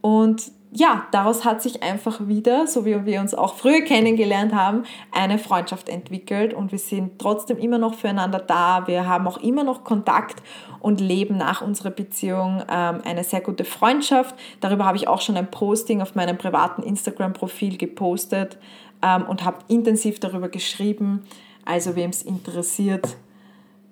[0.00, 4.84] Und ja, daraus hat sich einfach wieder, so wie wir uns auch früher kennengelernt haben,
[5.12, 8.86] eine Freundschaft entwickelt und wir sind trotzdem immer noch füreinander da.
[8.86, 10.42] Wir haben auch immer noch Kontakt
[10.80, 14.34] und leben nach unserer Beziehung ähm, eine sehr gute Freundschaft.
[14.60, 18.58] Darüber habe ich auch schon ein Posting auf meinem privaten Instagram-Profil gepostet
[19.02, 21.24] ähm, und habe intensiv darüber geschrieben.
[21.64, 23.16] Also wem es interessiert,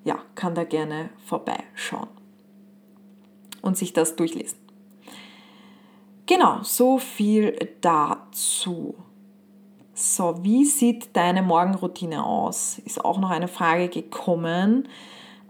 [0.05, 2.09] ja, kann da gerne vorbeischauen
[3.62, 4.66] und sich das durchlesen.
[6.27, 8.97] Genau, so viel dazu.
[9.95, 12.79] So, wie sieht deine Morgenroutine aus?
[12.85, 14.89] Ist auch noch eine Frage gekommen.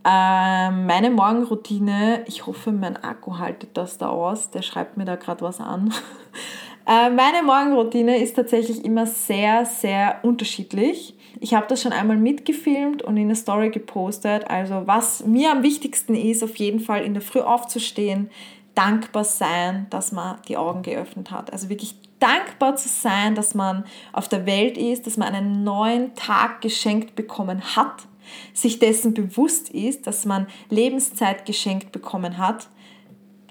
[0.05, 4.51] Ähm, meine Morgenroutine, ich hoffe, mein Akku haltet das da aus.
[4.51, 5.93] Der schreibt mir da gerade was an.
[6.87, 11.17] äh, meine Morgenroutine ist tatsächlich immer sehr, sehr unterschiedlich.
[11.41, 14.49] Ich habe das schon einmal mitgefilmt und in eine Story gepostet.
[14.49, 18.31] Also was mir am wichtigsten ist, auf jeden Fall in der Früh aufzustehen,
[18.77, 21.53] dankbar sein, dass man die Augen geöffnet hat.
[21.53, 26.15] Also wirklich dankbar zu sein, dass man auf der Welt ist, dass man einen neuen
[26.15, 28.07] Tag geschenkt bekommen hat,
[28.53, 32.69] sich dessen bewusst ist, dass man Lebenszeit geschenkt bekommen hat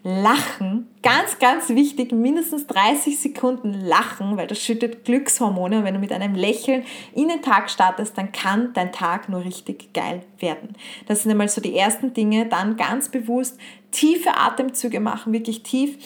[0.08, 6.00] Lachen, ganz, ganz wichtig, mindestens 30 Sekunden lachen, weil das schüttet Glückshormone und wenn du
[6.00, 6.84] mit einem Lächeln
[7.16, 10.76] in den Tag startest, dann kann dein Tag nur richtig geil werden.
[11.08, 12.46] Das sind einmal so die ersten Dinge.
[12.46, 13.58] Dann ganz bewusst
[13.96, 15.98] tiefe Atemzüge machen, wirklich tief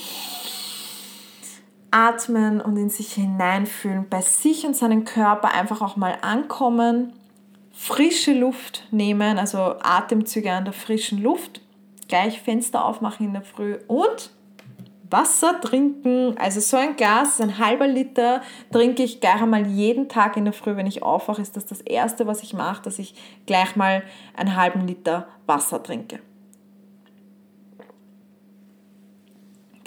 [1.91, 7.13] atmen und in sich hineinfühlen, bei sich und seinem Körper einfach auch mal ankommen,
[7.73, 11.61] frische Luft nehmen, also Atemzüge an der frischen Luft
[12.07, 14.31] gleich Fenster aufmachen in der Früh und
[15.09, 16.35] Wasser trinken.
[16.37, 20.53] Also so ein Glas, ein halber Liter, trinke ich gleich einmal jeden Tag in der
[20.53, 23.15] Früh, wenn ich aufwache, ist das das Erste, was ich mache, dass ich
[23.45, 24.03] gleich mal
[24.35, 26.19] einen halben Liter Wasser trinke.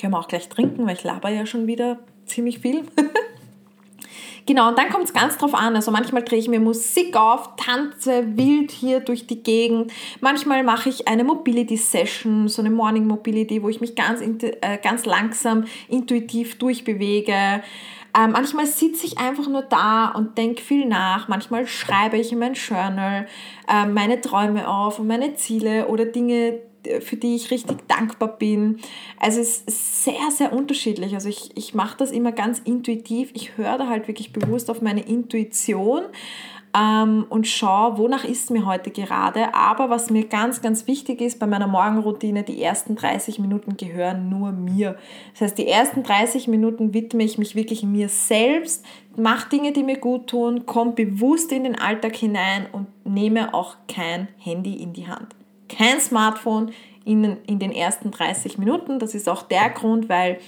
[0.02, 2.82] Können wir auch gleich trinken, weil ich laber ja schon wieder ziemlich viel.
[4.44, 5.76] Genau, und dann kommt es ganz drauf an.
[5.76, 9.92] Also manchmal drehe ich mir Musik auf, tanze wild hier durch die Gegend.
[10.20, 14.78] Manchmal mache ich eine Mobility Session, so eine Morning Mobility, wo ich mich ganz, äh,
[14.82, 17.32] ganz langsam intuitiv durchbewege.
[17.32, 21.28] Äh, manchmal sitze ich einfach nur da und denke viel nach.
[21.28, 23.28] Manchmal schreibe ich in mein Journal
[23.68, 26.58] äh, meine Träume auf und meine Ziele oder Dinge,
[27.00, 28.78] für die ich richtig dankbar bin.
[29.18, 31.14] Also es ist sehr, sehr unterschiedlich.
[31.14, 33.30] Also ich, ich mache das immer ganz intuitiv.
[33.34, 36.02] Ich höre da halt wirklich bewusst auf meine Intuition
[36.76, 39.54] ähm, und schaue, wonach ist mir heute gerade.
[39.54, 44.28] Aber was mir ganz, ganz wichtig ist bei meiner Morgenroutine, die ersten 30 Minuten gehören
[44.28, 44.96] nur mir.
[45.32, 48.84] Das heißt, die ersten 30 Minuten widme ich mich wirklich mir selbst,
[49.16, 53.76] mache Dinge, die mir gut tun, komme bewusst in den Alltag hinein und nehme auch
[53.86, 55.34] kein Handy in die Hand
[55.76, 56.72] kein Smartphone
[57.04, 58.98] in, in den ersten 30 Minuten.
[58.98, 60.38] Das ist auch der Grund, weil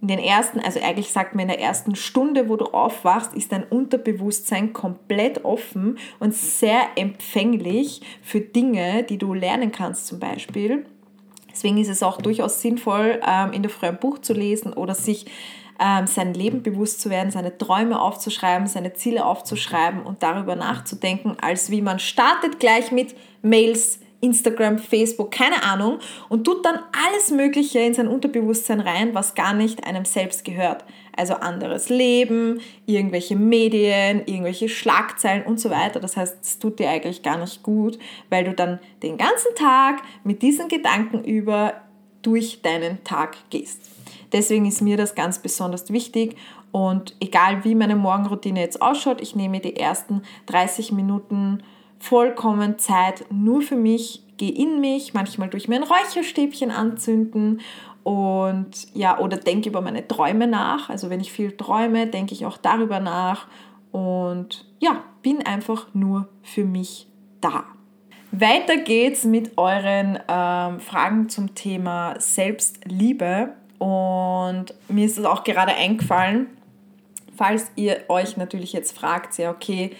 [0.00, 3.52] in den ersten, also eigentlich sagt man in der ersten Stunde, wo du aufwachst, ist
[3.52, 10.86] dein Unterbewusstsein komplett offen und sehr empfänglich für Dinge, die du lernen kannst zum Beispiel.
[11.50, 14.94] Deswegen ist es auch durchaus sinnvoll, ähm, in der Früh ein Buch zu lesen oder
[14.94, 15.26] sich
[15.78, 21.36] ähm, sein Leben bewusst zu werden, seine Träume aufzuschreiben, seine Ziele aufzuschreiben und darüber nachzudenken,
[21.40, 25.98] als wie man startet gleich mit Mails, Instagram, Facebook, keine Ahnung,
[26.28, 30.84] und tut dann alles Mögliche in sein Unterbewusstsein rein, was gar nicht einem selbst gehört.
[31.16, 36.00] Also anderes Leben, irgendwelche Medien, irgendwelche Schlagzeilen und so weiter.
[36.00, 37.98] Das heißt, es tut dir eigentlich gar nicht gut,
[38.28, 41.74] weil du dann den ganzen Tag mit diesen Gedanken über
[42.22, 43.80] durch deinen Tag gehst.
[44.32, 46.36] Deswegen ist mir das ganz besonders wichtig
[46.72, 51.62] und egal wie meine Morgenroutine jetzt ausschaut, ich nehme die ersten 30 Minuten
[52.00, 57.60] vollkommen Zeit nur für mich, gehe in mich, manchmal durch mein Räucherstäbchen anzünden
[58.02, 60.88] und ja, oder denke über meine Träume nach.
[60.88, 63.46] Also wenn ich viel träume, denke ich auch darüber nach
[63.92, 67.06] und ja, bin einfach nur für mich
[67.40, 67.64] da.
[68.32, 75.74] Weiter geht's mit euren ähm, Fragen zum Thema Selbstliebe und mir ist es auch gerade
[75.74, 76.46] eingefallen,
[77.36, 79.90] falls ihr euch natürlich jetzt fragt, ja okay,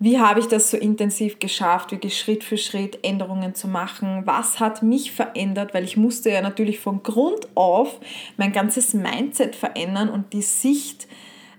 [0.00, 4.22] wie habe ich das so intensiv geschafft, wirklich Schritt für Schritt Änderungen zu machen?
[4.26, 5.74] Was hat mich verändert?
[5.74, 7.98] Weil ich musste ja natürlich von Grund auf
[8.36, 11.08] mein ganzes Mindset verändern und die Sicht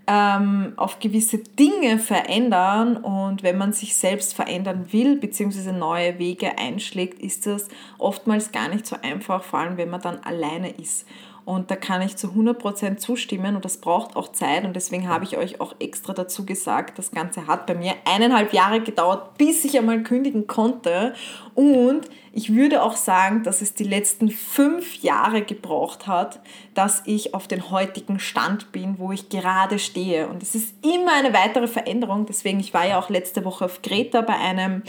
[0.06, 2.96] ähm, auf gewisse Dinge verändern.
[2.96, 7.68] Und wenn man sich selbst verändern will, beziehungsweise neue Wege einschlägt, ist das
[7.98, 11.06] oftmals gar nicht so einfach, vor allem wenn man dann alleine ist.
[11.50, 15.24] Und da kann ich zu 100% zustimmen und das braucht auch Zeit und deswegen habe
[15.24, 19.64] ich euch auch extra dazu gesagt, das Ganze hat bei mir eineinhalb Jahre gedauert, bis
[19.64, 21.12] ich einmal kündigen konnte
[21.56, 26.38] und ich würde auch sagen, dass es die letzten fünf Jahre gebraucht hat,
[26.74, 30.28] dass ich auf den heutigen Stand bin, wo ich gerade stehe.
[30.28, 32.26] Und es ist immer eine weitere Veränderung.
[32.26, 34.84] Deswegen, ich war ja auch letzte Woche auf Kreta bei, einem,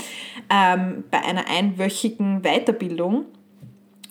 [0.52, 3.26] ähm, bei einer einwöchigen Weiterbildung.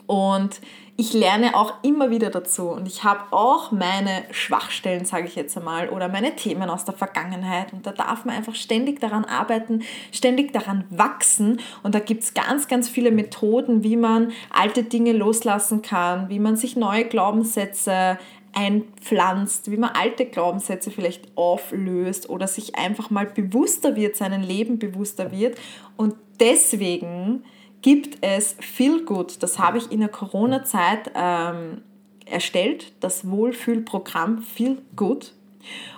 [0.08, 0.60] Und
[1.00, 5.56] ich lerne auch immer wieder dazu und ich habe auch meine Schwachstellen, sage ich jetzt
[5.56, 7.72] einmal, oder meine Themen aus der Vergangenheit.
[7.72, 9.82] Und da darf man einfach ständig daran arbeiten,
[10.12, 11.58] ständig daran wachsen.
[11.82, 16.38] Und da gibt es ganz, ganz viele Methoden, wie man alte Dinge loslassen kann, wie
[16.38, 18.18] man sich neue Glaubenssätze
[18.52, 24.78] einpflanzt, wie man alte Glaubenssätze vielleicht auflöst oder sich einfach mal bewusster wird, seinem Leben
[24.78, 25.56] bewusster wird.
[25.96, 27.42] Und deswegen
[27.82, 29.42] gibt es Feel Good.
[29.42, 31.82] Das habe ich in der Corona-Zeit ähm,
[32.26, 35.32] erstellt, das Wohlfühlprogramm Feel Good.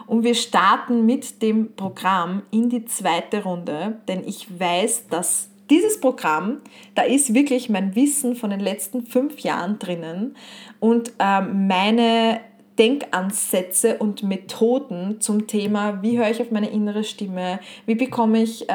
[0.06, 6.00] Und wir starten mit dem Programm in die zweite Runde, denn ich weiß, dass dieses
[6.00, 6.60] Programm,
[6.94, 10.36] da ist wirklich mein Wissen von den letzten fünf Jahren drinnen
[10.80, 12.40] und ähm, meine
[12.78, 18.68] Denkansätze und Methoden zum Thema, wie höre ich auf meine innere Stimme, wie bekomme ich
[18.68, 18.72] äh,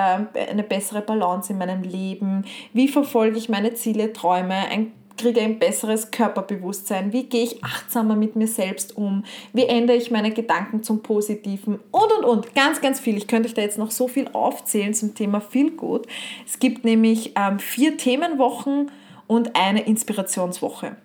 [0.50, 5.60] eine bessere Balance in meinem Leben, wie verfolge ich meine Ziele, Träume, ein kriege ein
[5.60, 10.84] besseres Körperbewusstsein, wie gehe ich achtsamer mit mir selbst um, wie ändere ich meine Gedanken
[10.84, 12.56] zum Positiven und und und.
[12.56, 13.18] Ganz, ganz viel.
[13.18, 16.08] Ich könnte euch da jetzt noch so viel aufzählen zum Thema Feel Good.
[16.46, 18.92] Es gibt nämlich ähm, vier Themenwochen
[19.26, 20.96] und eine Inspirationswoche.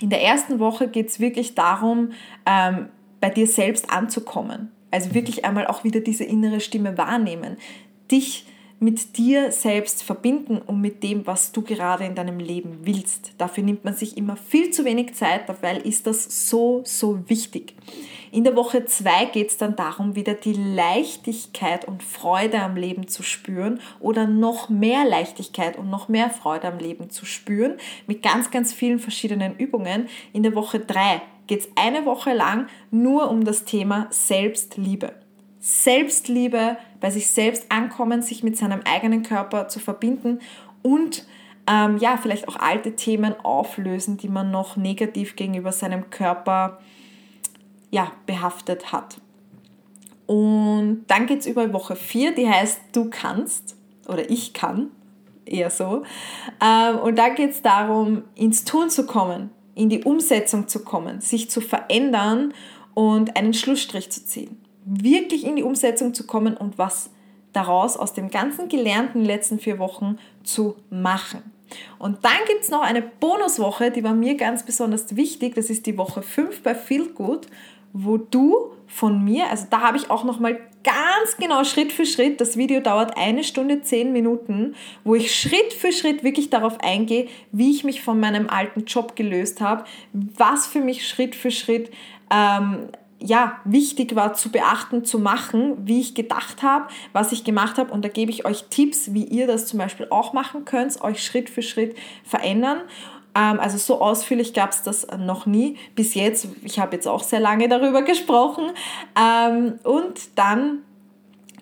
[0.00, 2.12] In der ersten Woche geht es wirklich darum,
[2.46, 2.88] ähm,
[3.20, 4.70] bei dir selbst anzukommen.
[4.90, 7.56] Also wirklich einmal auch wieder diese innere Stimme wahrnehmen.
[8.10, 8.46] Dich
[8.80, 13.32] mit dir selbst verbinden und mit dem, was du gerade in deinem Leben willst.
[13.38, 17.74] Dafür nimmt man sich immer viel zu wenig Zeit, dabei ist das so, so wichtig.
[18.34, 23.06] In der Woche 2 geht es dann darum, wieder die Leichtigkeit und Freude am Leben
[23.06, 27.74] zu spüren oder noch mehr Leichtigkeit und noch mehr Freude am Leben zu spüren
[28.08, 30.08] mit ganz, ganz vielen verschiedenen Übungen.
[30.32, 35.12] In der Woche 3 geht es eine Woche lang nur um das Thema Selbstliebe.
[35.60, 40.40] Selbstliebe, bei sich selbst ankommen, sich mit seinem eigenen Körper zu verbinden
[40.82, 41.24] und
[41.70, 46.80] ähm, ja, vielleicht auch alte Themen auflösen, die man noch negativ gegenüber seinem Körper
[47.94, 49.18] ja, behaftet hat.
[50.26, 53.76] Und dann geht es über Woche 4, die heißt Du kannst
[54.08, 54.90] oder ich kann,
[55.46, 56.02] eher so.
[56.60, 61.20] Ähm, und da geht es darum, ins Tun zu kommen, in die Umsetzung zu kommen,
[61.20, 62.52] sich zu verändern
[62.94, 64.60] und einen Schlussstrich zu ziehen.
[64.84, 67.10] Wirklich in die Umsetzung zu kommen und was
[67.52, 71.54] daraus aus dem ganzen Gelernten letzten vier Wochen zu machen.
[71.98, 75.54] Und dann gibt es noch eine Bonuswoche, die war mir ganz besonders wichtig.
[75.54, 77.46] Das ist die Woche 5 bei Feel Good
[77.94, 82.04] wo du von mir, also da habe ich auch noch mal ganz genau Schritt für
[82.04, 84.74] Schritt, das Video dauert eine Stunde zehn Minuten,
[85.04, 89.16] wo ich Schritt für Schritt wirklich darauf eingehe, wie ich mich von meinem alten Job
[89.16, 91.90] gelöst habe, was für mich Schritt für Schritt
[92.30, 92.88] ähm,
[93.20, 97.90] ja, wichtig war zu beachten, zu machen, wie ich gedacht habe, was ich gemacht habe.
[97.90, 101.24] Und da gebe ich euch Tipps, wie ihr das zum Beispiel auch machen könnt, euch
[101.24, 102.82] Schritt für Schritt verändern.
[103.34, 106.48] Ähm, also so ausführlich gab es das noch nie bis jetzt.
[106.62, 108.70] Ich habe jetzt auch sehr lange darüber gesprochen.
[109.18, 110.82] Ähm, und dann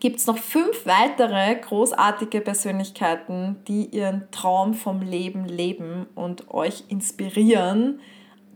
[0.00, 6.84] gibt es noch fünf weitere großartige Persönlichkeiten, die ihren Traum vom Leben leben und euch
[6.88, 8.00] inspirieren,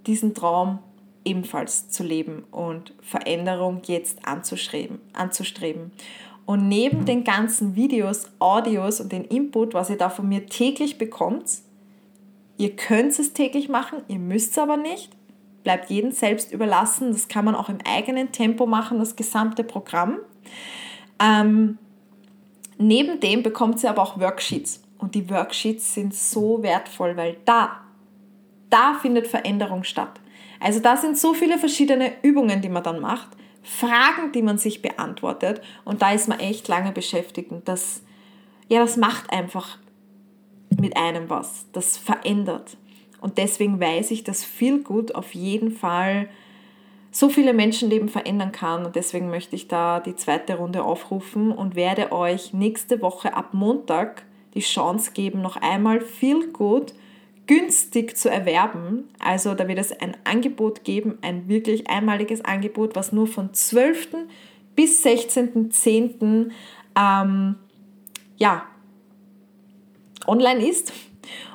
[0.06, 0.80] diesen Traum
[1.24, 4.98] ebenfalls zu leben und Veränderung jetzt anzustreben.
[5.12, 5.92] anzustreben.
[6.46, 10.98] Und neben den ganzen Videos, Audios und den Input, was ihr da von mir täglich
[10.98, 11.48] bekommt,
[12.58, 15.12] Ihr könnt es täglich machen, ihr müsst es aber nicht.
[15.62, 17.12] Bleibt jedem selbst überlassen.
[17.12, 20.18] Das kann man auch im eigenen Tempo machen, das gesamte Programm.
[21.18, 21.78] Ähm,
[22.78, 24.82] neben dem bekommt ihr aber auch Worksheets.
[24.98, 27.80] Und die Worksheets sind so wertvoll, weil da,
[28.70, 30.20] da findet Veränderung statt.
[30.60, 33.28] Also da sind so viele verschiedene Übungen, die man dann macht,
[33.62, 35.60] Fragen, die man sich beantwortet.
[35.84, 37.50] Und da ist man echt lange beschäftigt.
[37.50, 38.02] Und das,
[38.68, 39.78] ja, das macht einfach
[40.80, 41.66] mit einem was.
[41.72, 42.76] Das verändert.
[43.20, 46.28] Und deswegen weiß ich, dass viel gut auf jeden Fall
[47.10, 48.84] so viele Menschenleben verändern kann.
[48.84, 53.54] Und deswegen möchte ich da die zweite Runde aufrufen und werde euch nächste Woche ab
[53.54, 56.94] Montag die Chance geben, noch einmal viel gut
[57.46, 59.04] günstig zu erwerben.
[59.18, 64.08] Also da wird es ein Angebot geben, ein wirklich einmaliges Angebot, was nur von 12.
[64.74, 66.50] bis 16.10.
[66.96, 67.54] Ähm,
[68.36, 68.66] ja,
[70.28, 70.92] online ist.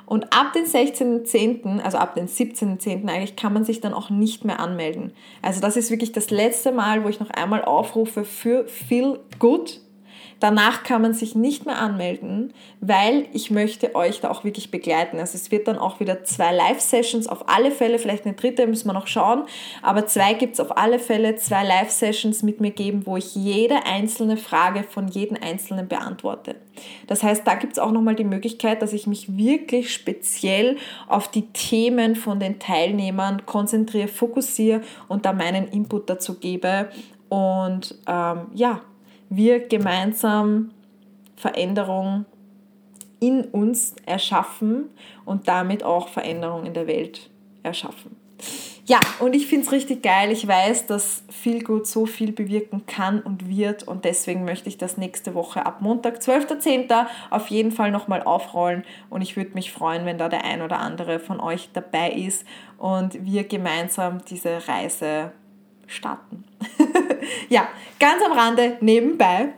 [0.06, 3.08] Und ab den 16.10., also ab den 17.10.
[3.08, 5.14] eigentlich, kann man sich dann auch nicht mehr anmelden.
[5.42, 9.80] Also das ist wirklich das letzte Mal, wo ich noch einmal aufrufe für Feel Good
[10.42, 15.20] Danach kann man sich nicht mehr anmelden, weil ich möchte euch da auch wirklich begleiten.
[15.20, 18.88] Also es wird dann auch wieder zwei Live-Sessions auf alle Fälle, vielleicht eine dritte müssen
[18.88, 19.44] wir noch schauen,
[19.84, 23.86] aber zwei gibt es auf alle Fälle, zwei Live-Sessions mit mir geben, wo ich jede
[23.86, 26.56] einzelne Frage von jedem Einzelnen beantworte.
[27.06, 30.78] Das heißt, da gibt es auch nochmal die Möglichkeit, dass ich mich wirklich speziell
[31.08, 36.90] auf die Themen von den Teilnehmern konzentriere, fokussiere und da meinen Input dazu gebe.
[37.30, 38.82] Und ähm, ja,
[39.32, 40.72] wir gemeinsam
[41.38, 42.26] Veränderung
[43.20, 44.90] in uns erschaffen
[45.26, 47.30] und damit auch Veränderung in der Welt
[47.64, 48.16] erschaffen.
[48.86, 50.32] Ja, und ich finde es richtig geil.
[50.32, 54.78] Ich weiß, dass viel gut so viel bewirken kann und wird und deswegen möchte ich
[54.78, 57.06] das nächste Woche ab Montag, 12.10.
[57.30, 60.80] auf jeden Fall nochmal aufrollen und ich würde mich freuen, wenn da der ein oder
[60.80, 62.46] andere von euch dabei ist
[62.78, 65.32] und wir gemeinsam diese Reise
[65.92, 66.44] starten.
[67.50, 67.68] ja,
[68.00, 69.54] ganz am Rande nebenbei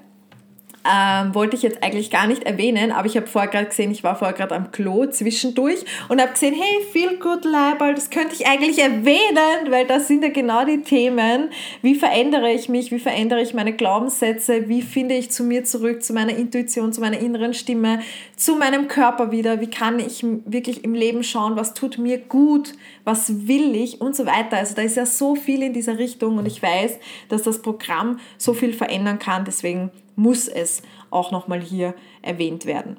[0.85, 4.03] ähm, wollte ich jetzt eigentlich gar nicht erwähnen, aber ich habe vorher gerade gesehen, ich
[4.03, 8.35] war vorher gerade am Klo zwischendurch und habe gesehen, hey, Feel Good Leiberl, das könnte
[8.35, 11.49] ich eigentlich erwähnen, weil das sind ja genau die Themen.
[11.81, 12.91] Wie verändere ich mich?
[12.91, 14.67] Wie verändere ich meine Glaubenssätze?
[14.67, 17.99] Wie finde ich zu mir zurück, zu meiner Intuition, zu meiner inneren Stimme,
[18.35, 19.61] zu meinem Körper wieder?
[19.61, 22.73] Wie kann ich wirklich im Leben schauen, was tut mir gut?
[23.05, 24.01] Was will ich?
[24.01, 24.57] Und so weiter.
[24.57, 28.19] Also da ist ja so viel in dieser Richtung und ich weiß, dass das Programm
[28.37, 29.45] so viel verändern kann.
[29.45, 32.97] Deswegen muss es auch nochmal hier erwähnt werden.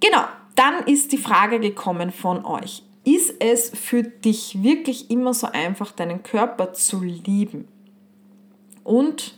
[0.00, 0.24] Genau,
[0.56, 2.82] dann ist die Frage gekommen von euch.
[3.04, 7.68] Ist es für dich wirklich immer so einfach, deinen Körper zu lieben?
[8.82, 9.36] Und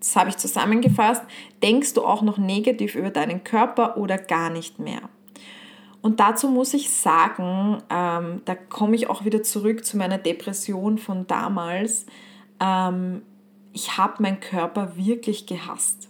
[0.00, 1.22] das habe ich zusammengefasst,
[1.62, 5.00] denkst du auch noch negativ über deinen Körper oder gar nicht mehr.
[6.02, 10.98] Und dazu muss ich sagen, ähm, da komme ich auch wieder zurück zu meiner Depression
[10.98, 12.04] von damals.
[12.60, 13.22] Ähm,
[13.74, 16.08] ich habe meinen Körper wirklich gehasst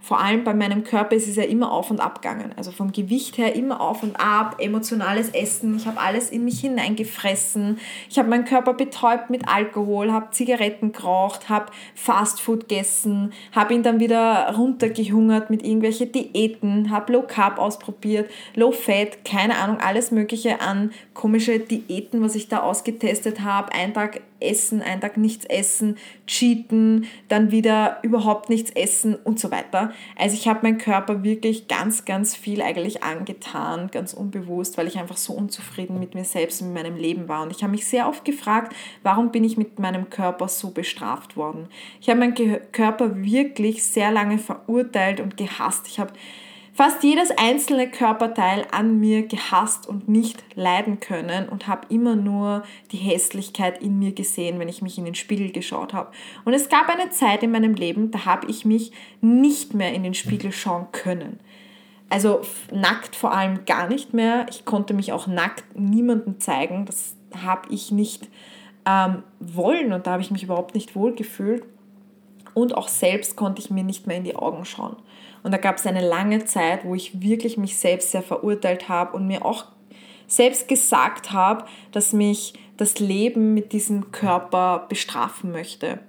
[0.00, 2.52] vor allem bei meinem Körper ist es ja immer auf und ab gegangen.
[2.56, 5.76] Also vom Gewicht her immer auf und ab, emotionales Essen.
[5.76, 7.78] Ich habe alles in mich hineingefressen.
[8.08, 13.82] Ich habe meinen Körper betäubt mit Alkohol, habe Zigaretten geraucht, habe Fastfood gegessen, habe ihn
[13.82, 20.10] dann wieder runtergehungert mit irgendwelchen Diäten, habe Low Carb ausprobiert, Low Fat, keine Ahnung, alles
[20.10, 23.72] Mögliche an komische Diäten, was ich da ausgetestet habe.
[23.72, 25.96] Ein Tag essen, einen Tag nichts essen,
[26.26, 29.87] cheaten, dann wieder überhaupt nichts essen und so weiter.
[30.16, 34.98] Also ich habe meinen Körper wirklich ganz, ganz viel eigentlich angetan, ganz unbewusst, weil ich
[34.98, 37.42] einfach so unzufrieden mit mir selbst und mit meinem Leben war.
[37.42, 41.36] Und ich habe mich sehr oft gefragt, warum bin ich mit meinem Körper so bestraft
[41.36, 41.68] worden?
[42.00, 42.34] Ich habe meinen
[42.72, 45.86] Körper wirklich sehr lange verurteilt und gehasst.
[45.88, 46.12] Ich habe
[46.78, 52.62] fast jedes einzelne Körperteil an mir gehasst und nicht leiden können und habe immer nur
[52.92, 56.12] die Hässlichkeit in mir gesehen, wenn ich mich in den Spiegel geschaut habe.
[56.44, 60.04] Und es gab eine Zeit in meinem Leben, da habe ich mich nicht mehr in
[60.04, 61.40] den Spiegel schauen können.
[62.10, 64.46] Also nackt vor allem gar nicht mehr.
[64.48, 66.86] Ich konnte mich auch nackt niemandem zeigen.
[66.86, 68.28] Das habe ich nicht
[68.86, 71.64] ähm, wollen und da habe ich mich überhaupt nicht wohl gefühlt.
[72.54, 74.94] Und auch selbst konnte ich mir nicht mehr in die Augen schauen.
[75.42, 79.16] Und da gab es eine lange Zeit, wo ich wirklich mich selbst sehr verurteilt habe
[79.16, 79.66] und mir auch
[80.26, 86.00] selbst gesagt habe, dass mich das Leben mit diesem Körper bestrafen möchte.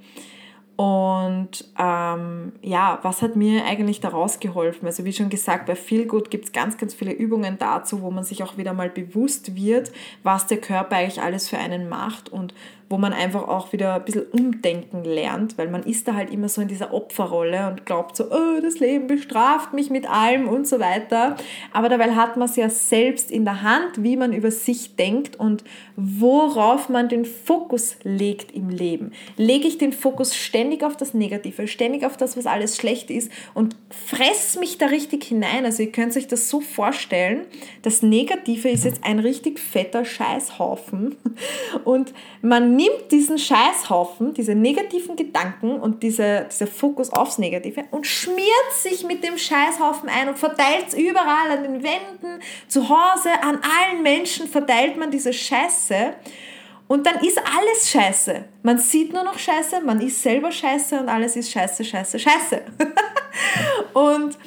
[0.80, 4.86] Und ähm, ja, was hat mir eigentlich daraus geholfen?
[4.86, 8.12] Also wie schon gesagt, bei Feel Good gibt es ganz, ganz viele Übungen dazu, wo
[8.12, 9.92] man sich auch wieder mal bewusst wird,
[10.24, 12.54] was der Körper eigentlich alles für einen macht und
[12.90, 16.50] wo man einfach auch wieder ein bisschen umdenken lernt, weil man ist da halt immer
[16.50, 20.68] so in dieser Opferrolle und glaubt so, oh, das Leben bestraft mich mit allem und
[20.68, 21.36] so weiter.
[21.72, 25.36] Aber dabei hat man es ja selbst in der Hand, wie man über sich denkt
[25.36, 25.64] und
[25.96, 29.12] worauf man den Fokus legt im Leben.
[29.38, 33.32] Lege ich den Fokus ständig auf das Negative, ständig auf das, was alles schlecht ist
[33.54, 35.66] und fress mich da richtig hinein.
[35.66, 37.46] Also ihr könnt euch das so vorstellen,
[37.84, 41.18] das Negative ist jetzt ein richtig fetter Scheißhaufen
[41.84, 48.08] und man nimmt diesen Scheißhaufen, diese negativen Gedanken und diese, dieser Fokus aufs Negative und
[48.08, 53.32] schmiert sich mit dem Scheißhaufen ein und verteilt es überall an den Wänden, zu Hause,
[53.42, 56.14] an allen Menschen verteilt man diese Scheiße.
[56.88, 58.46] Und dann ist alles scheiße.
[58.64, 62.62] Man sieht nur noch scheiße, man ist selber scheiße und alles ist scheiße, scheiße, scheiße.
[63.94, 64.38] und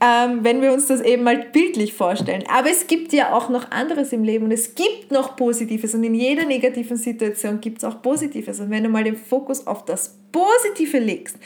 [0.00, 2.44] ähm, wenn wir uns das eben mal bildlich vorstellen.
[2.48, 6.04] Aber es gibt ja auch noch anderes im Leben und es gibt noch Positives und
[6.04, 8.60] in jeder negativen Situation gibt es auch Positives.
[8.60, 11.36] Und wenn du mal den Fokus auf das Positive legst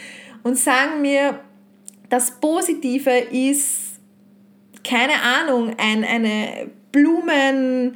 [0.43, 1.41] und sagen wir,
[2.11, 4.01] das Positive ist,
[4.85, 7.95] keine Ahnung, ein, eine Blumen,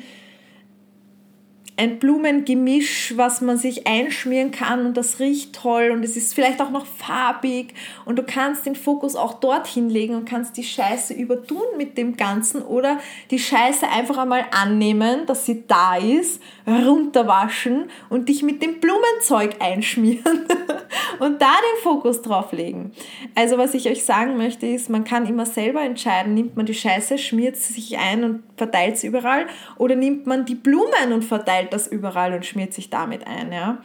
[1.78, 6.62] ein Blumengemisch, was man sich einschmieren kann und das riecht toll und es ist vielleicht
[6.62, 7.74] auch noch farbig
[8.06, 12.16] und du kannst den Fokus auch dorthin legen und kannst die Scheiße übertun mit dem
[12.16, 12.98] Ganzen oder
[13.30, 19.56] die Scheiße einfach einmal annehmen, dass sie da ist, runterwaschen und dich mit dem Blumenzeug
[19.60, 20.46] einschmieren
[21.18, 22.92] und da den Fokus drauf legen.
[23.34, 26.74] Also was ich euch sagen möchte ist, man kann immer selber entscheiden, nimmt man die
[26.74, 29.46] Scheiße, schmiert sie sich ein und verteilt sie überall
[29.76, 33.52] oder nimmt man die Blumen und verteilt verteilt das überall und schmiert sich damit ein.
[33.52, 33.78] Ja?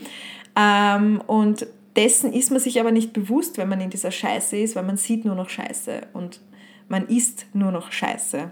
[0.55, 4.75] Ähm, und dessen ist man sich aber nicht bewusst, wenn man in dieser Scheiße ist,
[4.75, 6.39] weil man sieht nur noch Scheiße und
[6.87, 8.51] man isst nur noch Scheiße.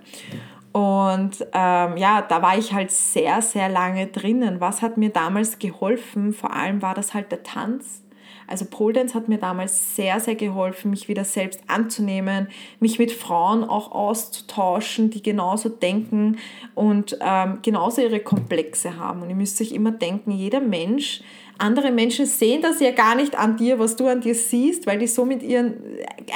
[0.71, 4.59] Und ähm, ja, da war ich halt sehr, sehr lange drinnen.
[4.59, 6.31] Was hat mir damals geholfen?
[6.31, 8.03] Vor allem war das halt der Tanz.
[8.49, 12.47] Also Pole Dance hat mir damals sehr, sehr geholfen, mich wieder selbst anzunehmen,
[12.79, 16.37] mich mit Frauen auch auszutauschen, die genauso denken
[16.73, 19.21] und ähm, genauso ihre Komplexe haben.
[19.21, 21.21] Und ihr müsst euch immer denken, jeder Mensch
[21.59, 24.97] andere Menschen sehen das ja gar nicht an dir, was du an dir siehst, weil
[24.97, 25.73] die so mit ihrem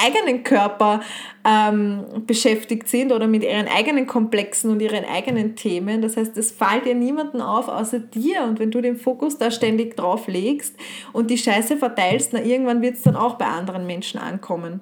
[0.05, 1.01] eigenen Körper
[1.45, 6.01] ähm, beschäftigt sind oder mit ihren eigenen Komplexen und ihren eigenen Themen.
[6.01, 8.43] Das heißt, es fällt dir niemanden auf außer dir.
[8.43, 10.76] Und wenn du den Fokus da ständig drauf legst
[11.13, 14.82] und die Scheiße verteilst, na irgendwann wird es dann auch bei anderen Menschen ankommen.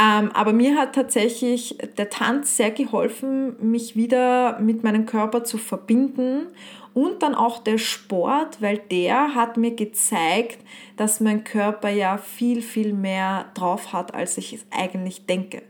[0.00, 5.58] Ähm, aber mir hat tatsächlich der Tanz sehr geholfen, mich wieder mit meinem Körper zu
[5.58, 6.46] verbinden
[6.94, 10.58] und dann auch der Sport, weil der hat mir gezeigt,
[10.96, 15.62] dass mein Körper ja viel, viel mehr drauf hat, als ich es eigentlich denke.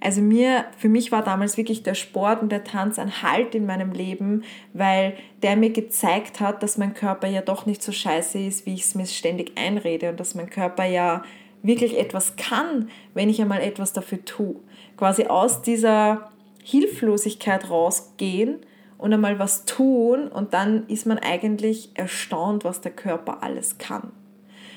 [0.00, 3.66] Also mir, für mich war damals wirklich der Sport und der Tanz ein Halt in
[3.66, 8.38] meinem Leben, weil der mir gezeigt hat, dass mein Körper ja doch nicht so scheiße
[8.38, 11.22] ist, wie ich es mir ständig einrede und dass mein Körper ja
[11.62, 14.56] wirklich etwas kann, wenn ich einmal etwas dafür tue.
[14.96, 16.30] Quasi aus dieser
[16.64, 18.60] Hilflosigkeit rausgehen
[19.00, 24.12] und einmal was tun und dann ist man eigentlich erstaunt, was der Körper alles kann.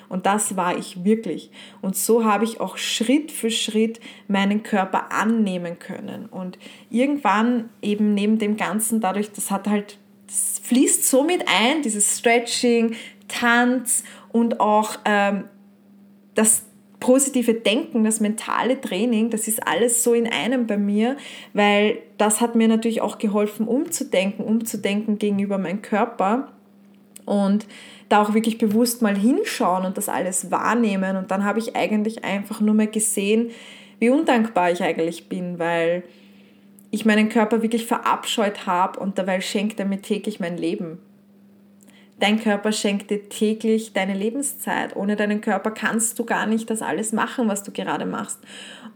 [0.07, 1.51] Und das war ich wirklich.
[1.81, 6.27] Und so habe ich auch Schritt für Schritt meinen Körper annehmen können.
[6.27, 6.57] Und
[6.89, 9.97] irgendwann eben neben dem Ganzen, dadurch, das hat halt,
[10.27, 12.95] das fließt so mit ein, dieses Stretching,
[13.27, 15.45] Tanz und auch ähm,
[16.35, 16.63] das
[17.03, 21.17] positive Denken, das mentale Training, das ist alles so in einem bei mir,
[21.51, 26.53] weil das hat mir natürlich auch geholfen, umzudenken, umzudenken gegenüber meinem Körper.
[27.25, 27.67] Und
[28.07, 31.17] da auch wirklich bewusst mal hinschauen und das alles wahrnehmen.
[31.17, 33.51] Und dann habe ich eigentlich einfach nur mehr gesehen,
[33.99, 36.03] wie undankbar ich eigentlich bin, weil
[36.89, 40.99] ich meinen Körper wirklich verabscheut habe und dabei schenkt er mir täglich mein Leben.
[42.23, 44.95] Dein Körper schenkt dir täglich deine Lebenszeit.
[44.95, 48.39] Ohne deinen Körper kannst du gar nicht das alles machen, was du gerade machst.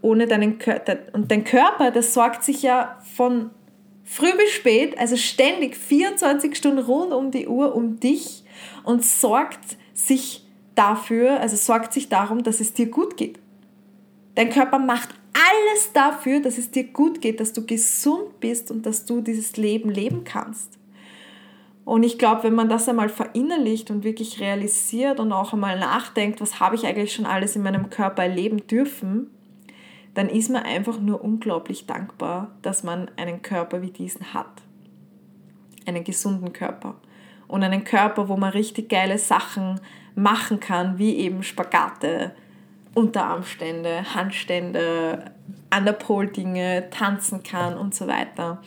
[0.02, 3.50] Ohne deinen Körper und dein Körper, das sorgt sich ja von
[4.06, 8.46] früh bis spät, also ständig 24 Stunden rund um die Uhr um dich
[8.86, 13.40] und sorgt sich dafür, also sorgt sich darum, dass es dir gut geht.
[14.36, 18.86] Dein Körper macht alles dafür, dass es dir gut geht, dass du gesund bist und
[18.86, 20.77] dass du dieses Leben leben kannst.
[21.88, 26.42] Und ich glaube, wenn man das einmal verinnerlicht und wirklich realisiert und auch einmal nachdenkt,
[26.42, 29.32] was habe ich eigentlich schon alles in meinem Körper erleben dürfen,
[30.14, 34.64] dann ist man einfach nur unglaublich dankbar, dass man einen Körper wie diesen hat.
[35.86, 36.96] Einen gesunden Körper
[37.48, 39.80] und einen Körper, wo man richtig geile Sachen
[40.14, 42.34] machen kann, wie eben Spagate,
[42.96, 45.32] Unterarmstände, Handstände,
[45.74, 48.62] Underpole-Dinge, tanzen kann und so weiter.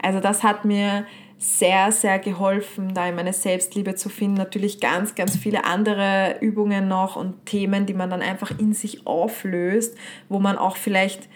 [0.00, 1.04] Also das hat mir
[1.42, 4.34] sehr, sehr geholfen, da in meine Selbstliebe zu finden.
[4.34, 9.08] Natürlich ganz, ganz viele andere Übungen noch und Themen, die man dann einfach in sich
[9.08, 9.96] auflöst,
[10.28, 11.28] wo man auch vielleicht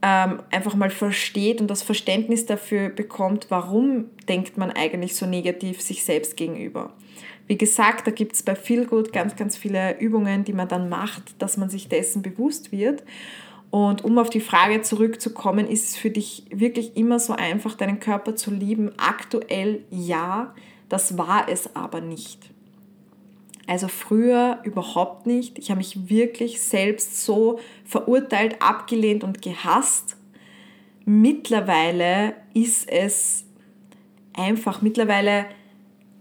[0.00, 5.82] ähm, einfach mal versteht und das Verständnis dafür bekommt, warum denkt man eigentlich so negativ
[5.82, 6.94] sich selbst gegenüber.
[7.46, 10.88] Wie gesagt, da gibt es bei Feel Good ganz, ganz viele Übungen, die man dann
[10.88, 13.02] macht, dass man sich dessen bewusst wird.
[13.72, 18.00] Und um auf die Frage zurückzukommen, ist es für dich wirklich immer so einfach, deinen
[18.00, 18.92] Körper zu lieben?
[18.98, 20.54] Aktuell ja,
[20.90, 22.50] das war es aber nicht.
[23.66, 25.58] Also früher überhaupt nicht.
[25.58, 30.18] Ich habe mich wirklich selbst so verurteilt, abgelehnt und gehasst.
[31.06, 33.46] Mittlerweile ist es
[34.34, 35.46] einfach, mittlerweile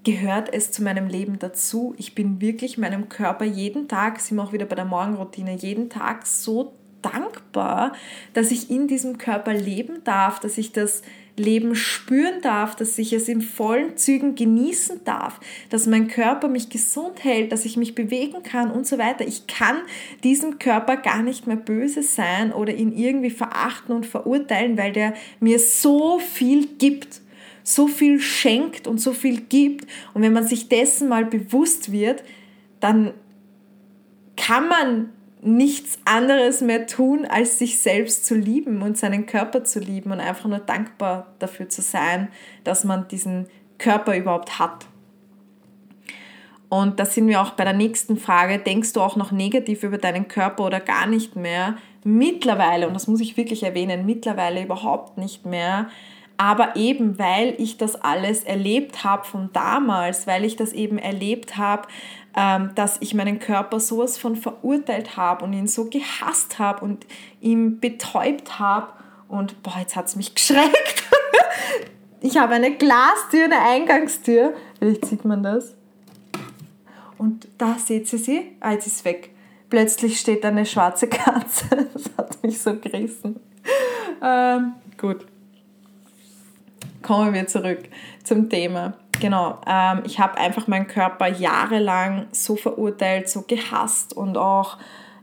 [0.06, 1.96] gehört es zu meinem Leben dazu.
[1.98, 5.90] Ich bin wirklich meinem Körper jeden Tag, sind wir auch wieder bei der Morgenroutine, jeden
[5.90, 7.94] Tag so dankbar,
[8.34, 11.02] dass ich in diesem Körper leben darf, dass ich das
[11.38, 15.40] Leben spüren darf, dass ich es in vollen Zügen genießen darf,
[15.70, 19.26] dass mein Körper mich gesund hält, dass ich mich bewegen kann und so weiter.
[19.26, 19.78] Ich kann
[20.24, 25.14] diesem Körper gar nicht mehr böse sein oder ihn irgendwie verachten und verurteilen, weil der
[25.40, 27.22] mir so viel gibt,
[27.64, 29.88] so viel schenkt und so viel gibt.
[30.14, 32.24] Und wenn man sich dessen mal bewusst wird,
[32.80, 33.14] dann
[34.36, 35.10] kann man
[35.42, 40.20] nichts anderes mehr tun, als sich selbst zu lieben und seinen Körper zu lieben und
[40.20, 42.30] einfach nur dankbar dafür zu sein,
[42.64, 43.48] dass man diesen
[43.80, 44.86] Körper überhaupt hat.
[46.70, 48.60] Und da sind wir auch bei der nächsten Frage.
[48.60, 51.76] Denkst du auch noch negativ über deinen Körper oder gar nicht mehr?
[52.04, 55.90] Mittlerweile, und das muss ich wirklich erwähnen, mittlerweile überhaupt nicht mehr.
[56.38, 61.58] Aber eben, weil ich das alles erlebt habe von damals, weil ich das eben erlebt
[61.58, 61.88] habe,
[62.34, 67.06] dass ich meinen Körper sowas von verurteilt habe und ihn so gehasst habe und
[67.42, 68.88] ihn betäubt habe.
[69.28, 71.04] Und boah, jetzt hat es mich geschreckt.
[72.22, 74.54] ich habe eine Glastür, eine Eingangstür.
[74.80, 75.76] Vielleicht sieht man das.
[77.18, 78.52] Und da seht ihr sie.
[78.62, 79.32] Ah, jetzt ist weg.
[79.70, 81.66] Plötzlich steht eine schwarze Katze.
[81.94, 83.40] Das hat mich so gerissen.
[84.24, 85.26] Ähm, gut.
[87.02, 87.80] Kommen wir zurück
[88.24, 94.38] zum Thema genau, ähm, ich habe einfach meinen Körper jahrelang so verurteilt, so gehasst und
[94.38, 94.78] auch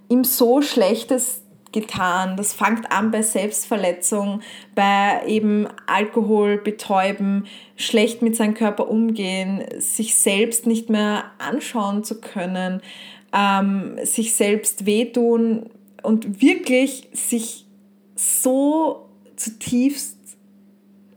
[0.08, 1.42] ihm so Schlechtes
[1.72, 2.36] getan.
[2.36, 4.40] Das fängt an bei Selbstverletzung,
[4.74, 7.46] bei eben Alkohol betäuben,
[7.76, 12.80] schlecht mit seinem Körper umgehen, sich selbst nicht mehr anschauen zu können,
[13.34, 15.68] ähm, sich selbst wehtun
[16.02, 17.66] und wirklich sich
[18.14, 20.16] so zutiefst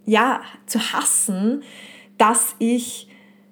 [0.05, 1.63] ja zu hassen,
[2.21, 3.07] dass ich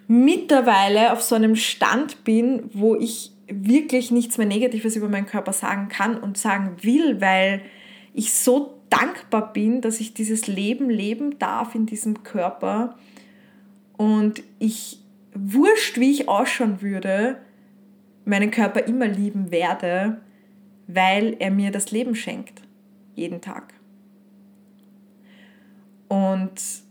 [0.07, 5.53] mittlerweile auf so einem Stand bin, wo ich wirklich nichts mehr Negatives über meinen Körper
[5.53, 7.63] sagen kann und sagen will, weil
[8.13, 12.95] ich so dankbar bin, dass ich dieses Leben leben darf in diesem Körper
[13.97, 14.99] und ich,
[15.33, 17.39] wurscht wie ich ausschauen würde,
[18.23, 20.21] meinen Körper immer lieben werde,
[20.85, 22.61] weil er mir das Leben schenkt,
[23.15, 23.73] jeden Tag.
[26.07, 26.83] Und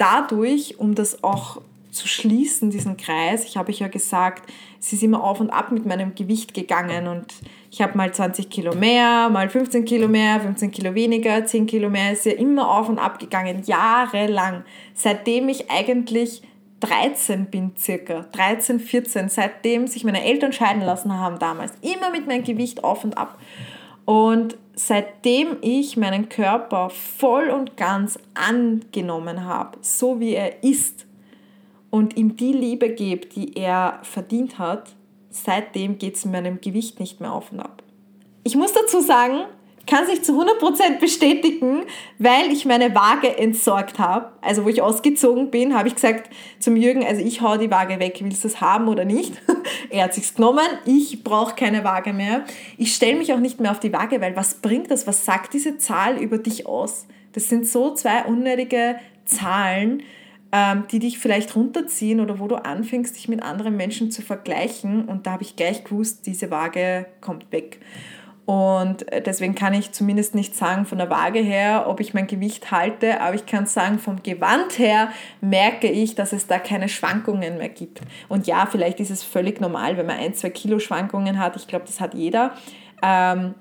[0.00, 5.02] dadurch, um das auch zu schließen, diesen Kreis, ich habe ich ja gesagt, es ist
[5.02, 7.26] immer auf und ab mit meinem Gewicht gegangen und
[7.70, 11.90] ich habe mal 20 Kilo mehr, mal 15 Kilo mehr, 15 Kilo weniger, 10 Kilo
[11.90, 16.42] mehr, ist ja immer auf und ab gegangen, jahrelang, seitdem ich eigentlich
[16.80, 22.26] 13 bin circa, 13, 14, seitdem sich meine Eltern scheiden lassen haben damals, immer mit
[22.26, 23.38] meinem Gewicht auf und ab.
[24.04, 31.06] Und seitdem ich meinen Körper voll und ganz angenommen habe, so wie er ist,
[31.90, 34.94] und ihm die Liebe gebe, die er verdient hat,
[35.30, 37.82] seitdem geht es meinem Gewicht nicht mehr auf und ab.
[38.44, 39.44] Ich muss dazu sagen,
[39.86, 41.82] kann sich zu 100% bestätigen,
[42.18, 44.30] weil ich meine Waage entsorgt habe.
[44.40, 47.98] Also wo ich ausgezogen bin, habe ich gesagt zum Jürgen, also ich hau die Waage
[47.98, 49.40] weg, willst du es haben oder nicht?
[49.90, 52.44] er hat sich's genommen, ich brauche keine Waage mehr.
[52.76, 55.06] Ich stelle mich auch nicht mehr auf die Waage, weil was bringt das?
[55.06, 57.06] Was sagt diese Zahl über dich aus?
[57.32, 60.02] Das sind so zwei unnötige Zahlen,
[60.52, 65.06] ähm, die dich vielleicht runterziehen oder wo du anfängst, dich mit anderen Menschen zu vergleichen.
[65.06, 67.80] Und da habe ich gleich gewusst, diese Waage kommt weg.
[68.50, 72.72] Und deswegen kann ich zumindest nicht sagen von der Waage her, ob ich mein Gewicht
[72.72, 77.58] halte, aber ich kann sagen, vom Gewand her merke ich, dass es da keine Schwankungen
[77.58, 78.00] mehr gibt.
[78.28, 81.54] Und ja, vielleicht ist es völlig normal, wenn man ein, zwei Kilo Schwankungen hat.
[81.54, 82.50] Ich glaube, das hat jeder.
[83.04, 83.54] Ähm,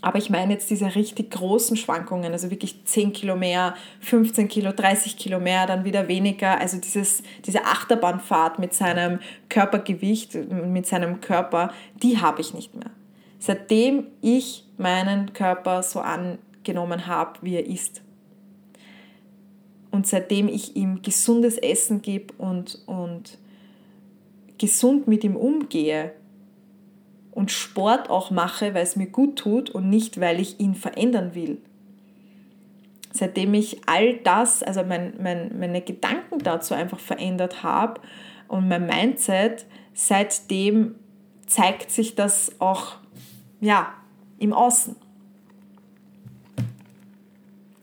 [0.00, 4.70] aber ich meine jetzt diese richtig großen Schwankungen, also wirklich 10 Kilo mehr, 15 Kilo,
[4.70, 6.60] 30 Kilo mehr, dann wieder weniger.
[6.60, 9.18] Also dieses, diese Achterbahnfahrt mit seinem
[9.48, 12.92] Körpergewicht, mit seinem Körper, die habe ich nicht mehr
[13.40, 18.02] seitdem ich meinen Körper so angenommen habe, wie er ist.
[19.90, 23.38] Und seitdem ich ihm gesundes Essen gebe und, und
[24.58, 26.12] gesund mit ihm umgehe
[27.32, 31.34] und Sport auch mache, weil es mir gut tut und nicht, weil ich ihn verändern
[31.34, 31.58] will.
[33.12, 38.00] Seitdem ich all das, also mein, mein, meine Gedanken dazu einfach verändert habe
[38.46, 40.94] und mein Mindset, seitdem
[41.46, 42.99] zeigt sich das auch
[43.60, 43.94] ja,
[44.38, 44.96] im Außen.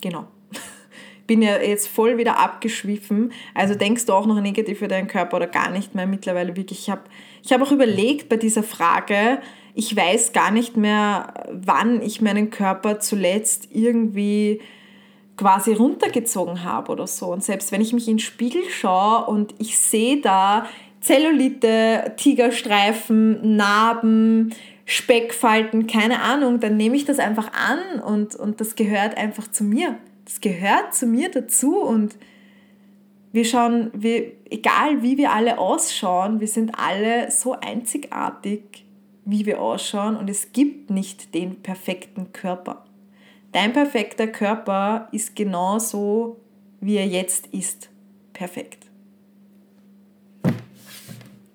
[0.01, 0.28] Genau.
[1.28, 3.32] Bin ja jetzt voll wieder abgeschwiffen.
[3.53, 6.80] Also denkst du auch noch negativ für deinen Körper oder gar nicht mehr mittlerweile wirklich.
[6.80, 7.03] Ich habe
[7.43, 9.39] ich hab auch überlegt bei dieser Frage,
[9.73, 14.59] ich weiß gar nicht mehr, wann ich meinen Körper zuletzt irgendwie
[15.38, 17.28] quasi runtergezogen habe oder so.
[17.28, 20.65] Und selbst wenn ich mich in den Spiegel schaue und ich sehe da
[20.99, 24.53] Zellulite, Tigerstreifen, Narben,
[24.90, 29.66] Speckfalten, keine Ahnung, dann nehme ich das einfach an und, und das gehört einfach zu
[29.66, 29.98] mir.
[30.24, 32.16] Das gehört zu mir dazu und
[33.34, 38.86] wir schauen, wir, egal wie wir alle ausschauen, wir sind alle so einzigartig,
[39.26, 42.86] wie wir ausschauen und es gibt nicht den perfekten Körper.
[43.52, 46.40] Dein perfekter Körper ist genauso,
[46.80, 47.90] wie er jetzt ist.
[48.32, 48.88] Perfekt.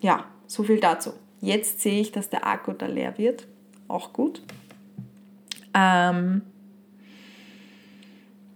[0.02, 1.12] Ja, so viel dazu.
[1.42, 3.48] Jetzt sehe ich, dass der Akku da leer wird.
[3.88, 4.42] Auch gut.
[5.74, 6.42] Ähm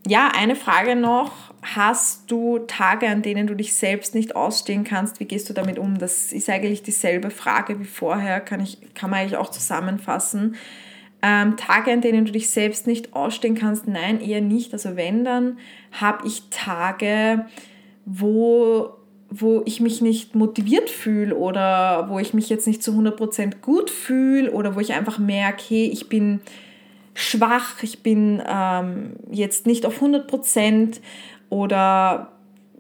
[0.07, 1.33] ja, eine Frage noch.
[1.63, 5.19] Hast du Tage, an denen du dich selbst nicht ausstehen kannst?
[5.19, 5.99] Wie gehst du damit um?
[5.99, 10.55] Das ist eigentlich dieselbe Frage wie vorher, kann, ich, kann man eigentlich auch zusammenfassen.
[11.23, 13.89] Ähm, Tage, an denen du dich selbst nicht ausstehen kannst?
[13.89, 14.73] Nein, eher nicht.
[14.73, 15.59] Also wenn, dann
[15.91, 17.47] habe ich Tage,
[18.05, 18.96] wo
[19.31, 23.91] wo ich mich nicht motiviert fühle oder wo ich mich jetzt nicht zu 100% gut
[23.91, 26.41] fühle oder wo ich einfach merke, hey, ich bin
[27.15, 31.01] schwach, ich bin ähm, jetzt nicht auf 100%
[31.49, 32.33] oder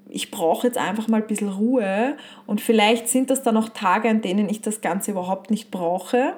[0.09, 2.17] ich brauche jetzt einfach mal ein bisschen Ruhe.
[2.47, 6.35] Und vielleicht sind das dann auch Tage, an denen ich das Ganze überhaupt nicht brauche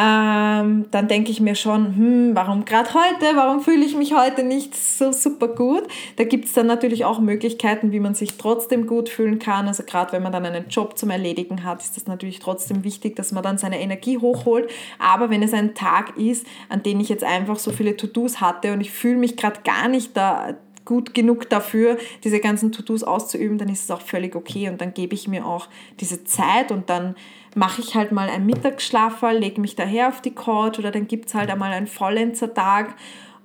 [0.00, 4.44] ähm, dann denke ich mir schon, hm, warum gerade heute, warum fühle ich mich heute
[4.44, 5.82] nicht so super gut?
[6.14, 9.66] Da gibt es dann natürlich auch Möglichkeiten, wie man sich trotzdem gut fühlen kann.
[9.66, 13.16] Also gerade wenn man dann einen Job zum Erledigen hat, ist das natürlich trotzdem wichtig,
[13.16, 14.70] dass man dann seine Energie hochholt.
[15.00, 18.72] Aber wenn es ein Tag ist, an dem ich jetzt einfach so viele To-Dos hatte
[18.72, 20.54] und ich fühle mich gerade gar nicht da
[20.84, 24.94] gut genug dafür, diese ganzen To-Dos auszuüben, dann ist es auch völlig okay und dann
[24.94, 25.66] gebe ich mir auch
[25.98, 27.16] diese Zeit und dann
[27.54, 31.28] mache ich halt mal einen Mittagsschlafer, lege mich daher auf die Couch oder dann gibt
[31.28, 32.94] es halt einmal einen Vollenzer Tag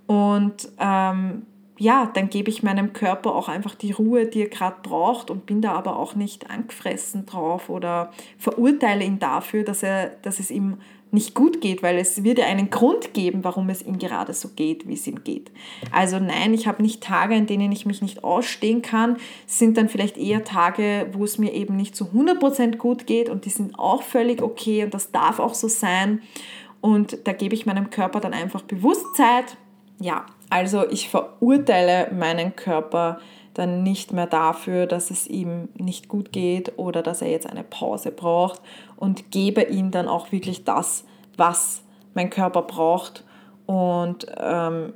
[0.07, 1.43] und ähm,
[1.77, 5.45] ja, dann gebe ich meinem Körper auch einfach die Ruhe, die er gerade braucht und
[5.45, 10.51] bin da aber auch nicht angefressen drauf oder verurteile ihn dafür, dass, er, dass es
[10.51, 10.77] ihm
[11.13, 14.49] nicht gut geht, weil es wird ja einen Grund geben, warum es ihm gerade so
[14.49, 15.51] geht, wie es ihm geht.
[15.91, 19.17] Also nein, ich habe nicht Tage, in denen ich mich nicht ausstehen kann.
[19.45, 23.45] Sind dann vielleicht eher Tage, wo es mir eben nicht zu 100% gut geht und
[23.45, 26.21] die sind auch völlig okay und das darf auch so sein.
[26.81, 29.45] Und da gebe ich meinem Körper dann einfach Bewusstsein.
[29.99, 33.19] Ja, also ich verurteile meinen Körper
[33.53, 37.63] dann nicht mehr dafür, dass es ihm nicht gut geht oder dass er jetzt eine
[37.63, 38.61] Pause braucht
[38.95, 41.05] und gebe ihm dann auch wirklich das,
[41.37, 43.23] was mein Körper braucht.
[43.65, 44.93] Und ähm,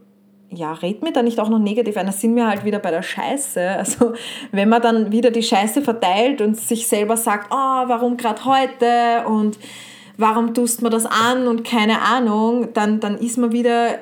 [0.50, 2.06] ja, red mir da nicht auch noch negativ ein.
[2.06, 3.62] Das sind wir halt wieder bei der Scheiße.
[3.78, 4.14] Also,
[4.52, 7.56] wenn man dann wieder die Scheiße verteilt und sich selber sagt, oh,
[7.88, 9.58] warum gerade heute und
[10.18, 14.00] warum tust man das an und keine Ahnung, dann, dann ist man wieder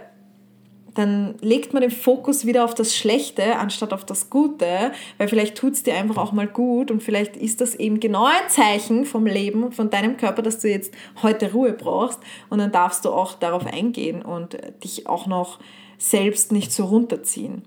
[0.95, 5.57] dann legt man den Fokus wieder auf das Schlechte anstatt auf das Gute, weil vielleicht
[5.57, 9.05] tut es dir einfach auch mal gut und vielleicht ist das eben genau ein Zeichen
[9.05, 12.19] vom Leben, von deinem Körper, dass du jetzt heute Ruhe brauchst
[12.49, 15.59] und dann darfst du auch darauf eingehen und dich auch noch
[15.97, 17.63] selbst nicht so runterziehen.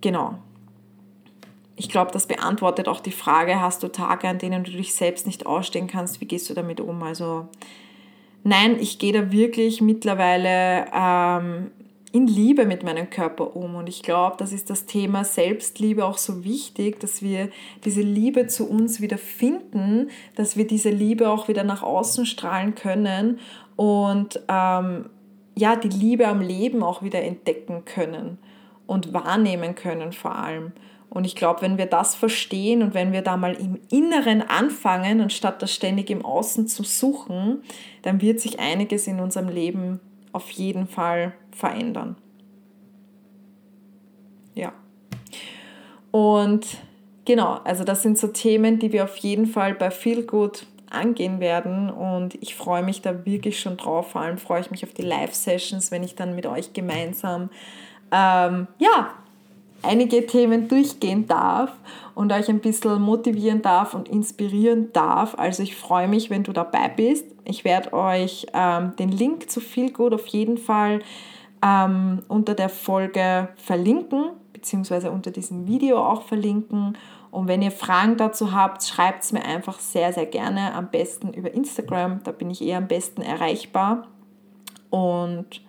[0.00, 0.38] Genau.
[1.74, 5.26] Ich glaube, das beantwortet auch die Frage, hast du Tage, an denen du dich selbst
[5.26, 7.02] nicht ausstehen kannst, wie gehst du damit um?
[7.02, 7.48] Also
[8.44, 11.70] nein, ich gehe da wirklich mittlerweile ähm,
[12.12, 13.74] in Liebe mit meinem Körper um.
[13.74, 17.50] Und ich glaube, das ist das Thema Selbstliebe auch so wichtig, dass wir
[17.84, 22.74] diese Liebe zu uns wieder finden, dass wir diese Liebe auch wieder nach außen strahlen
[22.74, 23.38] können
[23.76, 25.10] und ähm,
[25.54, 28.38] ja, die Liebe am Leben auch wieder entdecken können
[28.86, 30.72] und wahrnehmen können vor allem.
[31.10, 35.20] Und ich glaube, wenn wir das verstehen und wenn wir da mal im Inneren anfangen,
[35.20, 37.62] anstatt das ständig im Außen zu suchen,
[38.02, 40.00] dann wird sich einiges in unserem Leben
[40.32, 42.16] auf jeden Fall verändern.
[44.54, 44.72] Ja.
[46.10, 46.66] Und
[47.24, 51.38] genau, also das sind so Themen, die wir auf jeden Fall bei Feel Good angehen
[51.38, 54.12] werden und ich freue mich da wirklich schon drauf.
[54.12, 57.50] Vor allem freue ich mich auf die Live-Sessions, wenn ich dann mit euch gemeinsam
[58.10, 59.10] ähm, ja,
[59.82, 61.72] einige Themen durchgehen darf
[62.14, 65.34] und euch ein bisschen motivieren darf und inspirieren darf.
[65.38, 67.26] Also ich freue mich, wenn du dabei bist.
[67.44, 71.00] Ich werde euch ähm, den Link zu Feel Good auf jeden Fall
[71.62, 76.96] ähm, unter der Folge verlinken, beziehungsweise unter diesem Video auch verlinken.
[77.30, 80.74] Und wenn ihr Fragen dazu habt, schreibt es mir einfach sehr, sehr gerne.
[80.74, 84.06] Am besten über Instagram, da bin ich eher am besten erreichbar.
[84.90, 85.60] Und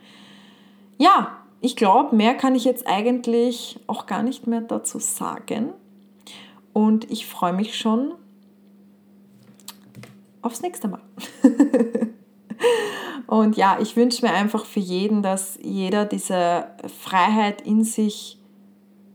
[0.98, 5.74] ja, ich glaube, mehr kann ich jetzt eigentlich auch gar nicht mehr dazu sagen.
[6.74, 8.14] Und ich freue mich schon
[10.42, 11.02] aufs nächste Mal.
[13.28, 16.68] und ja, ich wünsche mir einfach für jeden, dass jeder diese
[17.02, 18.38] Freiheit in sich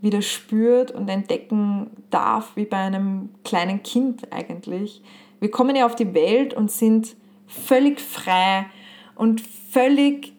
[0.03, 5.03] wieder spürt und entdecken darf, wie bei einem kleinen Kind eigentlich.
[5.41, 7.17] Wir kommen ja auf die Welt und sind
[7.47, 8.67] völlig frei
[9.15, 10.34] und völlig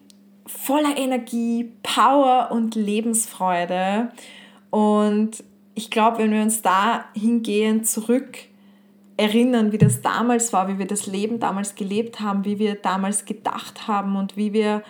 [0.46, 4.10] voller Energie, Power und Lebensfreude.
[4.70, 5.42] Und
[5.74, 8.38] ich glaube, wenn wir uns da hingehen, zurück
[9.16, 13.24] erinnern, wie das damals war, wie wir das Leben damals gelebt haben, wie wir damals
[13.24, 14.82] gedacht haben und wie wir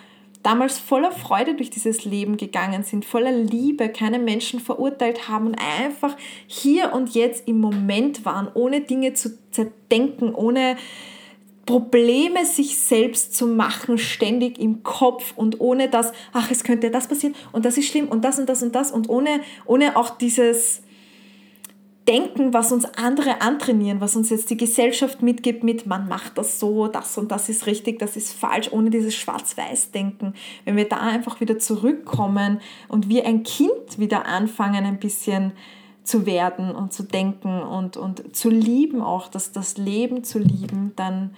[0.43, 5.55] damals voller Freude durch dieses Leben gegangen sind, voller Liebe, keine Menschen verurteilt haben und
[5.55, 6.15] einfach
[6.45, 10.77] hier und jetzt im Moment waren, ohne Dinge zu zerdenken, ohne
[11.67, 17.07] Probleme sich selbst zu machen, ständig im Kopf und ohne das, ach, es könnte das
[17.07, 20.09] passieren und das ist schlimm und das und das und das und ohne, ohne auch
[20.09, 20.81] dieses
[22.07, 26.57] Denken, was uns andere antrainieren, was uns jetzt die Gesellschaft mitgibt mit, man macht das
[26.57, 30.33] so, das und das ist richtig, das ist falsch, ohne dieses Schwarz-Weiß-Denken.
[30.63, 35.51] Wenn wir da einfach wieder zurückkommen und wie ein Kind wieder anfangen, ein bisschen
[36.05, 40.93] zu werden und zu denken und, und zu lieben auch, dass das Leben zu lieben,
[40.95, 41.35] dann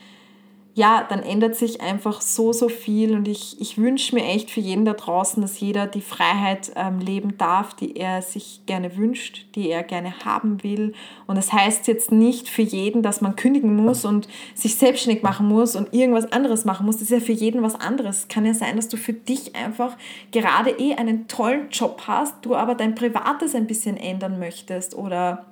[0.75, 4.59] ja, dann ändert sich einfach so, so viel und ich, ich wünsche mir echt für
[4.59, 9.47] jeden da draußen, dass jeder die Freiheit ähm, leben darf, die er sich gerne wünscht,
[9.55, 10.93] die er gerne haben will.
[11.27, 15.47] Und das heißt jetzt nicht für jeden, dass man kündigen muss und sich selbstständig machen
[15.47, 16.97] muss und irgendwas anderes machen muss.
[16.97, 18.19] Das ist ja für jeden was anderes.
[18.19, 19.97] Es kann ja sein, dass du für dich einfach
[20.31, 25.45] gerade eh einen tollen Job hast, du aber dein Privates ein bisschen ändern möchtest oder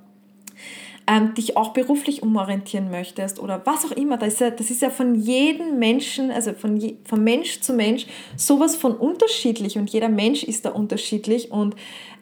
[1.08, 4.18] ähm, dich auch beruflich umorientieren möchtest oder was auch immer.
[4.18, 7.74] Das ist ja, das ist ja von jedem Menschen, also von, je, von Mensch zu
[7.74, 8.06] Mensch,
[8.36, 11.76] sowas von unterschiedlich und jeder Mensch ist da unterschiedlich und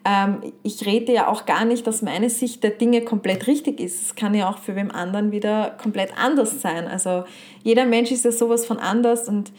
[0.04, 4.02] ähm, ich rede ja auch gar nicht, dass meine Sicht der Dinge komplett richtig ist.
[4.02, 6.86] Es kann ja auch für wem anderen wieder komplett anders sein.
[6.86, 7.24] Also
[7.64, 9.50] jeder Mensch ist ja sowas von anders und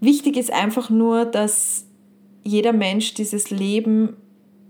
[0.00, 1.86] wichtig ist einfach nur, dass
[2.44, 4.16] jeder Mensch dieses Leben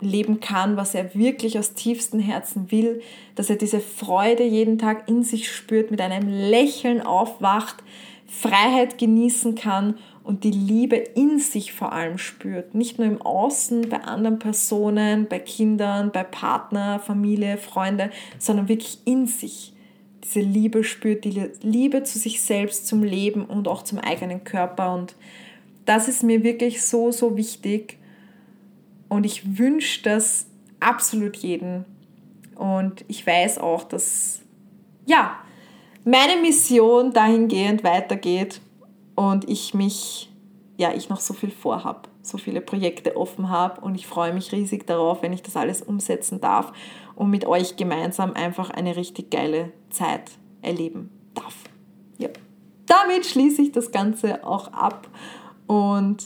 [0.00, 3.00] leben kann, was er wirklich aus tiefstem Herzen will,
[3.34, 7.82] dass er diese Freude jeden Tag in sich spürt, mit einem Lächeln aufwacht,
[8.26, 12.74] Freiheit genießen kann und die Liebe in sich vor allem spürt.
[12.74, 18.98] Nicht nur im Außen, bei anderen Personen, bei Kindern, bei Partner, Familie, Freunde, sondern wirklich
[19.04, 19.72] in sich.
[20.24, 24.92] Diese Liebe spürt, die Liebe zu sich selbst, zum Leben und auch zum eigenen Körper.
[24.92, 25.14] Und
[25.84, 27.95] das ist mir wirklich so, so wichtig.
[29.08, 30.46] Und ich wünsche das
[30.80, 31.84] absolut jeden.
[32.54, 34.40] Und ich weiß auch, dass,
[35.04, 35.36] ja,
[36.04, 38.60] meine Mission dahingehend weitergeht
[39.16, 40.30] und ich mich,
[40.76, 44.52] ja, ich noch so viel vorhab, so viele Projekte offen habe und ich freue mich
[44.52, 46.72] riesig darauf, wenn ich das alles umsetzen darf
[47.16, 50.30] und mit euch gemeinsam einfach eine richtig geile Zeit
[50.62, 51.56] erleben darf.
[52.18, 52.28] Ja.
[52.86, 55.08] Damit schließe ich das Ganze auch ab
[55.66, 56.24] und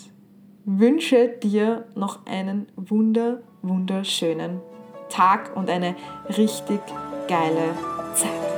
[0.79, 4.61] wünsche dir noch einen wunder, wunderschönen
[5.09, 5.97] Tag und eine
[6.37, 6.81] richtig
[7.27, 7.75] geile
[8.15, 8.49] Zeit.